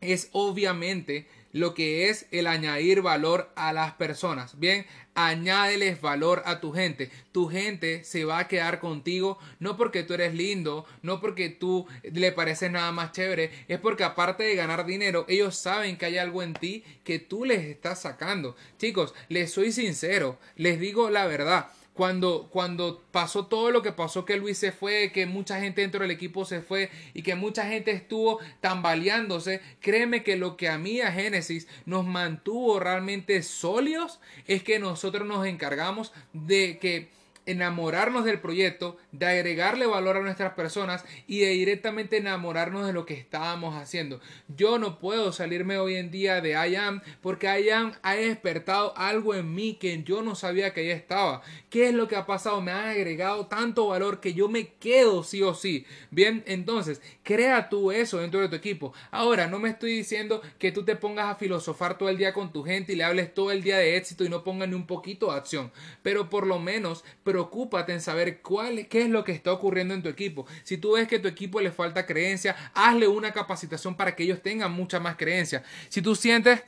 es 0.00 0.30
obviamente 0.32 1.26
lo 1.52 1.74
que 1.74 2.08
es 2.08 2.26
el 2.30 2.46
añadir 2.46 3.02
valor 3.02 3.50
a 3.56 3.72
las 3.72 3.92
personas. 3.92 4.58
Bien, 4.58 4.86
añádeles 5.14 6.00
valor 6.00 6.42
a 6.46 6.60
tu 6.60 6.72
gente. 6.72 7.10
Tu 7.32 7.48
gente 7.48 8.04
se 8.04 8.24
va 8.24 8.38
a 8.38 8.48
quedar 8.48 8.80
contigo 8.80 9.38
no 9.58 9.76
porque 9.76 10.02
tú 10.02 10.14
eres 10.14 10.34
lindo, 10.34 10.86
no 11.02 11.20
porque 11.20 11.48
tú 11.48 11.86
le 12.02 12.32
pareces 12.32 12.70
nada 12.70 12.92
más 12.92 13.12
chévere, 13.12 13.50
es 13.68 13.78
porque 13.80 14.04
aparte 14.04 14.44
de 14.44 14.54
ganar 14.54 14.86
dinero, 14.86 15.24
ellos 15.28 15.56
saben 15.56 15.96
que 15.96 16.06
hay 16.06 16.18
algo 16.18 16.42
en 16.42 16.54
ti 16.54 16.84
que 17.04 17.18
tú 17.18 17.44
les 17.44 17.64
estás 17.64 18.02
sacando. 18.02 18.56
Chicos, 18.78 19.14
les 19.28 19.52
soy 19.52 19.72
sincero, 19.72 20.38
les 20.56 20.78
digo 20.80 21.10
la 21.10 21.26
verdad 21.26 21.70
cuando, 21.94 22.48
cuando 22.50 23.02
pasó 23.10 23.46
todo 23.46 23.70
lo 23.70 23.82
que 23.82 23.92
pasó, 23.92 24.24
que 24.24 24.36
Luis 24.36 24.58
se 24.58 24.72
fue, 24.72 25.10
que 25.12 25.26
mucha 25.26 25.60
gente 25.60 25.80
dentro 25.80 26.00
del 26.00 26.10
equipo 26.10 26.44
se 26.44 26.62
fue 26.62 26.90
y 27.14 27.22
que 27.22 27.34
mucha 27.34 27.66
gente 27.66 27.90
estuvo 27.90 28.38
tambaleándose, 28.60 29.60
créeme 29.80 30.22
que 30.22 30.36
lo 30.36 30.56
que 30.56 30.68
a 30.68 30.78
mí 30.78 31.00
a 31.00 31.12
Génesis 31.12 31.66
nos 31.86 32.06
mantuvo 32.06 32.80
realmente 32.80 33.42
sólidos 33.42 34.20
es 34.46 34.62
que 34.62 34.78
nosotros 34.78 35.26
nos 35.26 35.46
encargamos 35.46 36.12
de 36.32 36.78
que 36.78 37.08
enamorarnos 37.50 38.24
del 38.24 38.40
proyecto, 38.40 38.96
de 39.12 39.26
agregarle 39.26 39.86
valor 39.86 40.16
a 40.16 40.20
nuestras 40.20 40.54
personas 40.54 41.04
y 41.26 41.40
de 41.40 41.48
directamente 41.50 42.16
enamorarnos 42.16 42.86
de 42.86 42.92
lo 42.92 43.06
que 43.06 43.14
estábamos 43.14 43.76
haciendo. 43.76 44.20
Yo 44.48 44.78
no 44.78 44.98
puedo 44.98 45.32
salirme 45.32 45.78
hoy 45.78 45.96
en 45.96 46.10
día 46.10 46.40
de 46.40 46.50
IAM 46.50 47.02
porque 47.20 47.46
IAM 47.46 47.92
ha 48.02 48.14
despertado 48.14 48.96
algo 48.96 49.34
en 49.34 49.54
mí 49.54 49.74
que 49.74 50.02
yo 50.02 50.22
no 50.22 50.34
sabía 50.34 50.72
que 50.72 50.86
ya 50.86 50.94
estaba. 50.94 51.42
¿Qué 51.68 51.88
es 51.88 51.94
lo 51.94 52.08
que 52.08 52.16
ha 52.16 52.26
pasado? 52.26 52.60
Me 52.60 52.72
ha 52.72 52.90
agregado 52.90 53.46
tanto 53.46 53.88
valor 53.88 54.20
que 54.20 54.34
yo 54.34 54.48
me 54.48 54.74
quedo 54.74 55.22
sí 55.22 55.42
o 55.42 55.54
sí. 55.54 55.86
Bien, 56.10 56.42
entonces, 56.46 57.00
crea 57.22 57.68
tú 57.68 57.92
eso 57.92 58.18
dentro 58.18 58.40
de 58.40 58.48
tu 58.48 58.56
equipo. 58.56 58.92
Ahora, 59.10 59.46
no 59.46 59.58
me 59.58 59.70
estoy 59.70 59.92
diciendo 59.92 60.42
que 60.58 60.72
tú 60.72 60.84
te 60.84 60.96
pongas 60.96 61.26
a 61.26 61.34
filosofar 61.34 61.98
todo 61.98 62.08
el 62.08 62.18
día 62.18 62.32
con 62.32 62.52
tu 62.52 62.62
gente 62.62 62.92
y 62.92 62.96
le 62.96 63.04
hables 63.04 63.34
todo 63.34 63.50
el 63.50 63.62
día 63.62 63.78
de 63.78 63.96
éxito 63.96 64.24
y 64.24 64.28
no 64.28 64.44
pongas 64.44 64.68
ni 64.68 64.74
un 64.74 64.86
poquito 64.86 65.30
de 65.30 65.38
acción, 65.38 65.72
pero 66.02 66.30
por 66.30 66.46
lo 66.46 66.58
menos, 66.58 67.04
preocúpate 67.40 67.94
en 67.94 68.02
saber 68.02 68.42
cuál, 68.42 68.86
qué 68.86 69.02
es 69.02 69.08
lo 69.08 69.24
que 69.24 69.32
está 69.32 69.50
ocurriendo 69.50 69.94
en 69.94 70.02
tu 70.02 70.10
equipo. 70.10 70.46
Si 70.62 70.76
tú 70.76 70.92
ves 70.92 71.08
que 71.08 71.16
a 71.16 71.22
tu 71.22 71.28
equipo 71.28 71.58
le 71.60 71.70
falta 71.70 72.04
creencia, 72.04 72.54
hazle 72.74 73.08
una 73.08 73.32
capacitación 73.32 73.96
para 73.96 74.14
que 74.14 74.24
ellos 74.24 74.42
tengan 74.42 74.72
mucha 74.72 75.00
más 75.00 75.16
creencia. 75.16 75.62
Si 75.88 76.02
tú 76.02 76.14
sientes 76.14 76.62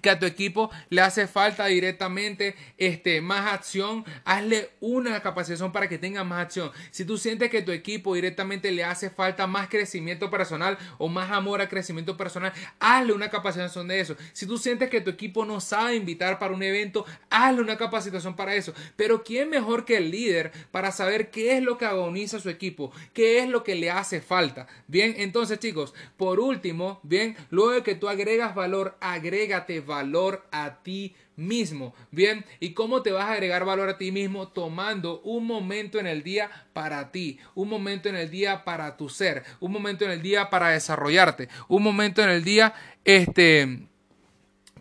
que 0.00 0.10
a 0.10 0.18
tu 0.18 0.26
equipo 0.26 0.70
le 0.88 1.00
hace 1.00 1.26
falta 1.26 1.66
directamente 1.66 2.54
este, 2.78 3.20
más 3.20 3.52
acción, 3.52 4.04
hazle 4.24 4.70
una 4.80 5.20
capacitación 5.22 5.72
para 5.72 5.88
que 5.88 5.98
tenga 5.98 6.24
más 6.24 6.40
acción. 6.40 6.70
Si 6.90 7.04
tú 7.04 7.18
sientes 7.18 7.50
que 7.50 7.62
tu 7.62 7.72
equipo 7.72 8.14
directamente 8.14 8.72
le 8.72 8.84
hace 8.84 9.10
falta 9.10 9.46
más 9.46 9.68
crecimiento 9.68 10.30
personal 10.30 10.78
o 10.98 11.08
más 11.08 11.30
amor 11.30 11.60
a 11.60 11.68
crecimiento 11.68 12.16
personal, 12.16 12.52
hazle 12.78 13.12
una 13.12 13.30
capacitación 13.30 13.88
de 13.88 14.00
eso. 14.00 14.16
Si 14.32 14.46
tú 14.46 14.58
sientes 14.58 14.90
que 14.90 15.00
tu 15.00 15.10
equipo 15.10 15.44
no 15.44 15.60
sabe 15.60 15.96
invitar 15.96 16.38
para 16.38 16.54
un 16.54 16.62
evento, 16.62 17.04
hazle 17.28 17.62
una 17.62 17.76
capacitación 17.76 18.34
para 18.34 18.54
eso. 18.54 18.74
Pero 18.96 19.22
¿quién 19.22 19.50
mejor 19.50 19.84
que 19.84 19.98
el 19.98 20.10
líder 20.10 20.52
para 20.70 20.92
saber 20.92 21.30
qué 21.30 21.56
es 21.56 21.62
lo 21.62 21.78
que 21.78 21.86
agoniza 21.86 22.38
a 22.38 22.40
su 22.40 22.50
equipo? 22.50 22.92
¿Qué 23.12 23.40
es 23.40 23.48
lo 23.48 23.62
que 23.62 23.74
le 23.74 23.90
hace 23.90 24.20
falta? 24.20 24.66
Bien, 24.86 25.14
entonces 25.18 25.58
chicos, 25.58 25.94
por 26.16 26.40
último, 26.40 27.00
bien, 27.02 27.36
luego 27.50 27.72
de 27.72 27.82
que 27.82 27.94
tú 27.94 28.08
agregas 28.08 28.54
valor, 28.54 28.96
agrégate 29.00 29.80
valor 29.80 29.89
a 29.92 30.82
ti 30.82 31.14
mismo. 31.36 31.94
Bien, 32.10 32.44
¿y 32.60 32.72
cómo 32.72 33.02
te 33.02 33.12
vas 33.12 33.26
a 33.26 33.32
agregar 33.32 33.64
valor 33.64 33.88
a 33.88 33.98
ti 33.98 34.12
mismo? 34.12 34.48
Tomando 34.48 35.20
un 35.22 35.46
momento 35.46 35.98
en 35.98 36.06
el 36.06 36.22
día 36.22 36.50
para 36.72 37.10
ti, 37.10 37.38
un 37.54 37.68
momento 37.68 38.08
en 38.08 38.16
el 38.16 38.30
día 38.30 38.64
para 38.64 38.96
tu 38.96 39.08
ser, 39.08 39.44
un 39.60 39.72
momento 39.72 40.04
en 40.04 40.10
el 40.10 40.22
día 40.22 40.50
para 40.50 40.70
desarrollarte, 40.70 41.48
un 41.68 41.82
momento 41.82 42.22
en 42.22 42.30
el 42.30 42.44
día, 42.44 42.74
este, 43.04 43.86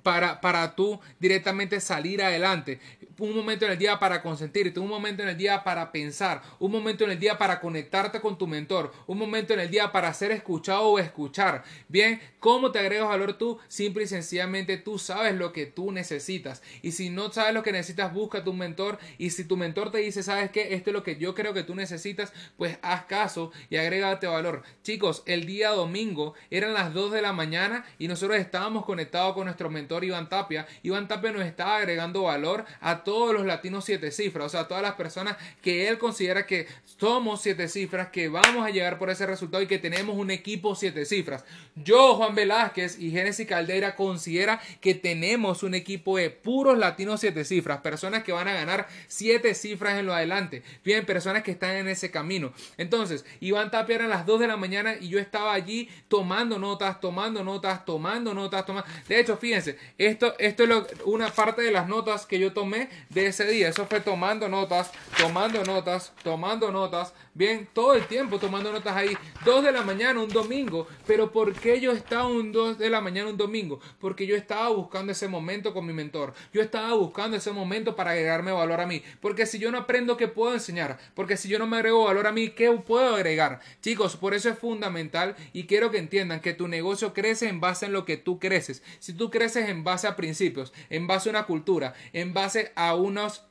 para, 0.04 0.42
para 0.42 0.76
tú 0.76 1.00
directamente 1.20 1.80
salir 1.80 2.22
adelante 2.22 2.80
un 3.20 3.36
momento 3.36 3.66
en 3.66 3.74
el 3.74 3.78
día 3.78 4.00
para 4.00 4.22
consentirte, 4.22 4.80
un 4.80 4.88
momento 4.88 5.24
en 5.24 5.30
el 5.30 5.38
día 5.38 5.64
para 5.64 5.92
pensar, 5.92 6.42
un 6.60 6.72
momento 6.72 7.04
en 7.04 7.12
el 7.12 7.20
día 7.20 7.38
para 7.38 7.60
conectarte 7.60 8.22
con 8.22 8.38
tu 8.38 8.48
mentor, 8.48 8.92
un 9.08 9.18
momento 9.18 9.54
en 9.54 9.60
el 9.60 9.70
día 9.70 9.92
para 9.92 10.14
ser 10.14 10.32
escuchado 10.32 10.88
o 10.88 11.00
escuchar. 11.00 11.64
Bien, 11.88 12.22
¿cómo 12.40 12.72
te 12.72 12.80
agregas 12.80 13.10
valor 13.10 13.34
tú? 13.34 13.60
Simple 13.68 14.04
y 14.04 14.08
sencillamente 14.08 14.78
tú 14.78 14.98
sabes 14.98 15.36
lo 15.36 15.52
que 15.54 15.66
tú 15.66 15.92
necesitas. 15.92 16.62
Y 16.82 16.92
si 16.94 17.10
no 17.10 17.32
sabes 17.32 17.54
lo 17.54 17.64
que 17.64 17.72
necesitas, 17.72 18.14
busca 18.14 18.44
tu 18.44 18.54
mentor. 18.54 19.00
Y 19.18 19.32
si 19.32 19.44
tu 19.44 19.58
mentor 19.58 19.92
te 19.92 20.00
dice, 20.00 20.24
¿sabes 20.24 20.52
qué? 20.52 20.74
Esto 20.74 20.90
es 20.90 20.94
lo 20.94 21.04
que 21.04 21.18
yo 21.18 21.36
creo 21.36 21.54
que 21.54 21.64
tú 21.64 21.76
necesitas, 21.76 22.34
pues 22.58 22.78
haz 22.82 23.06
caso 23.06 23.52
y 23.70 23.78
agrégate 23.78 24.28
valor. 24.28 24.64
Chicos, 24.84 25.24
el 25.26 25.46
día 25.46 25.70
domingo 25.70 26.34
eran 26.50 26.74
las 26.74 26.94
2 26.94 27.12
de 27.12 27.22
la 27.22 27.34
mañana 27.34 27.86
y 27.98 28.08
nosotros 28.08 28.38
estábamos 28.38 28.86
conectados 28.86 29.34
con 29.34 29.46
nuestro 29.46 29.70
mentor 29.70 30.04
Iván 30.04 30.30
Tapia. 30.30 30.68
Iván 30.84 31.08
Tapia 31.08 31.32
nos 31.32 31.46
estaba 31.46 31.78
agregando 31.78 32.24
valor 32.24 32.66
a 32.80 33.04
todos 33.04 33.09
los 33.10 33.46
latinos 33.46 33.86
siete 33.86 34.12
cifras, 34.12 34.46
o 34.46 34.50
sea, 34.50 34.68
todas 34.68 34.84
las 34.84 34.94
personas 34.94 35.38
que 35.62 35.88
él 35.88 35.98
considera 35.98 36.46
que 36.46 36.68
somos 36.86 37.42
siete 37.42 37.68
cifras, 37.68 38.10
que 38.10 38.30
vamos 38.30 38.66
a 38.66 38.70
llegar 38.70 38.98
por 38.98 39.10
ese 39.10 39.26
resultado 39.26 39.64
y 39.64 39.68
que 39.68 39.80
tenemos 39.80 40.16
un 40.16 40.32
equipo 40.32 40.76
siete 40.76 41.06
cifras. 41.06 41.44
Yo, 41.76 42.16
Juan 42.16 42.36
Velázquez 42.36 43.00
y 43.00 43.12
Génesis 43.12 43.48
Caldeira 43.48 43.96
considera 43.96 44.62
que 44.82 44.96
tenemos 44.96 45.64
un 45.64 45.74
equipo 45.74 46.18
de 46.18 46.30
puros 46.30 46.78
latinos 46.78 47.20
siete 47.20 47.46
cifras, 47.46 47.82
personas 47.82 48.24
que 48.24 48.32
van 48.32 48.48
a 48.48 48.54
ganar 48.54 48.88
siete 49.08 49.56
cifras 49.56 49.98
en 49.98 50.06
lo 50.06 50.14
adelante, 50.14 50.64
bien, 50.84 51.06
personas 51.06 51.44
que 51.44 51.52
están 51.52 51.76
en 51.76 51.88
ese 51.88 52.12
camino. 52.12 52.54
Entonces, 52.78 53.26
Iván 53.40 53.72
Tapia 53.72 53.96
eran 53.96 54.10
las 54.10 54.26
2 54.26 54.40
de 54.40 54.48
la 54.48 54.58
mañana 54.58 54.96
y 55.00 55.10
yo 55.10 55.20
estaba 55.20 55.54
allí 55.54 55.90
tomando 56.08 56.60
notas, 56.60 57.00
tomando 57.00 57.44
notas, 57.44 57.86
tomando 57.86 58.34
notas, 58.34 58.66
tomando. 58.66 58.90
De 59.08 59.20
hecho, 59.20 59.38
fíjense, 59.38 59.78
esto, 59.98 60.36
esto 60.38 60.64
es 60.64 60.70
una 61.06 61.30
parte 61.30 61.62
de 61.62 61.72
las 61.72 61.88
notas 61.88 62.26
que 62.26 62.40
yo 62.40 62.54
tomé 62.54 62.90
de 63.10 63.28
ese 63.28 63.46
día. 63.46 63.70
Eso 63.70 63.86
fue 63.86 64.00
tomando 64.02 64.50
notas, 64.50 64.92
tomando 65.18 65.64
notas, 65.64 66.12
tomando 66.24 66.72
notas. 66.72 67.14
Bien, 67.34 67.68
todo 67.74 67.94
el 67.94 68.06
tiempo 68.08 68.40
tomando 68.40 68.72
notas 68.72 68.96
ahí. 68.96 69.16
Dos 69.46 69.64
de 69.64 69.72
la 69.72 69.84
mañana, 69.84 70.20
un 70.22 70.30
domingo. 70.30 70.88
Pero 71.06 71.32
¿por 71.32 71.54
qué 71.54 71.80
yo 71.80 71.92
estaba 71.92 72.28
un 72.28 72.52
dos 72.52 72.78
de 72.78 72.90
la 72.90 73.02
mañana, 73.02 73.30
un 73.30 73.38
domingo? 73.38 73.80
Porque 74.00 74.26
yo 74.26 74.36
estaba 74.36 74.70
buscando 74.70 75.12
ese 75.12 75.28
momento 75.28 75.74
con 75.74 75.86
mi 75.86 75.94
mentor. 75.94 76.34
Yo 76.52 76.62
estaba 76.62 76.94
buscando 76.94 77.38
ese 77.38 77.52
momento 77.52 77.96
para 77.96 78.12
agregarme 78.12 78.52
valor 78.52 78.82
a 78.82 78.88
mí. 78.88 79.02
Porque 79.22 79.46
si 79.46 79.60
yo 79.60 79.72
no 79.72 79.78
aprendo, 79.78 80.18
¿qué 80.18 80.28
puedo 80.28 80.54
enseñar? 80.54 80.98
Porque 81.14 81.38
si 81.38 81.48
yo 81.48 81.60
no 81.60 81.68
me 81.68 81.78
agrego 81.78 82.06
valor 82.06 82.28
a 82.28 82.32
mí, 82.32 82.50
¿qué 82.50 82.72
puedo 82.72 83.16
agregar? 83.16 83.60
Chicos, 83.82 84.16
por 84.18 84.34
eso 84.34 84.50
es 84.50 84.58
fundamental 84.58 85.36
y 85.54 85.66
quiero 85.66 85.92
que 85.92 85.98
entiendan 86.00 86.42
que 86.42 86.54
tu 86.54 86.68
negocio 86.68 87.14
crece 87.14 87.48
en 87.48 87.60
base 87.60 87.86
en 87.86 87.94
lo 87.94 88.06
que 88.06 88.18
tú 88.18 88.40
creces. 88.40 88.84
Si 89.00 89.14
tú 89.14 89.30
creces 89.30 89.70
en 89.70 89.84
base 89.84 90.08
a 90.08 90.16
principios, 90.16 90.74
en 90.90 91.08
base 91.08 91.30
a 91.30 91.32
una 91.32 91.46
cultura, 91.46 91.94
en 92.14 92.34
base 92.34 92.72
a 92.76 92.96
unos 92.96 93.49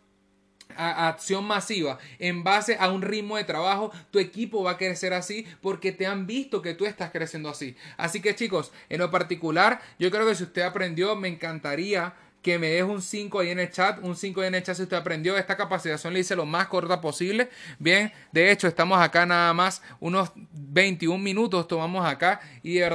acción 0.79 1.45
masiva 1.45 1.99
en 2.19 2.45
base 2.45 2.77
a 2.79 2.89
un 2.89 3.03
ritmo 3.03 3.37
de 3.37 3.45
trabajo, 3.45 3.93
tu 4.11 4.19
equipo 4.19 4.63
va 4.63 4.73
a 4.73 4.77
crecer 4.79 5.13
así 5.13 5.47
porque 5.61 5.93
te 5.93 6.07
han 6.07 6.27
visto 6.27 6.63
que 6.63 6.75
tú 6.75 6.87
estás 6.87 7.11
creciendo 7.11 7.49
así. 7.49 7.77
Así 7.97 8.21
que 8.21 8.35
chicos, 8.35 8.73
en 8.89 9.01
lo 9.01 9.11
particular, 9.11 9.81
yo 9.99 10.11
creo 10.11 10.27
que 10.27 10.35
si 10.35 10.45
usted 10.45 10.63
aprendió, 10.63 11.17
me 11.17 11.29
encantaría 11.29 12.15
que 12.43 12.59
me 12.59 12.69
deje 12.69 12.85
un 12.85 13.03
5 13.03 13.41
ahí 13.41 13.51
en 13.51 13.59
el 13.59 13.71
chat, 13.71 13.99
un 14.03 14.17
5 14.17 14.41
ahí 14.41 14.49
en 14.49 14.55
el 14.55 14.63
chat 14.63 14.77
si 14.77 14.83
usted 14.83 14.97
aprendió. 14.97 15.37
Esta 15.37 15.57
capacitación 15.57 16.15
le 16.15 16.21
hice 16.21 16.37
lo 16.37 16.47
más 16.47 16.69
corta 16.69 17.01
posible. 17.01 17.51
Bien, 17.79 18.13
de 18.33 18.51
hecho 18.51 18.69
estamos 18.69 18.99
acá 19.01 19.27
nada 19.27 19.53
más 19.53 19.83
unos 20.01 20.31
21 20.53 21.19
minutos 21.19 21.67
tomamos 21.67 22.07
acá 22.07 22.41
y 22.63 22.75
de 22.75 22.81
verdad 22.81 22.87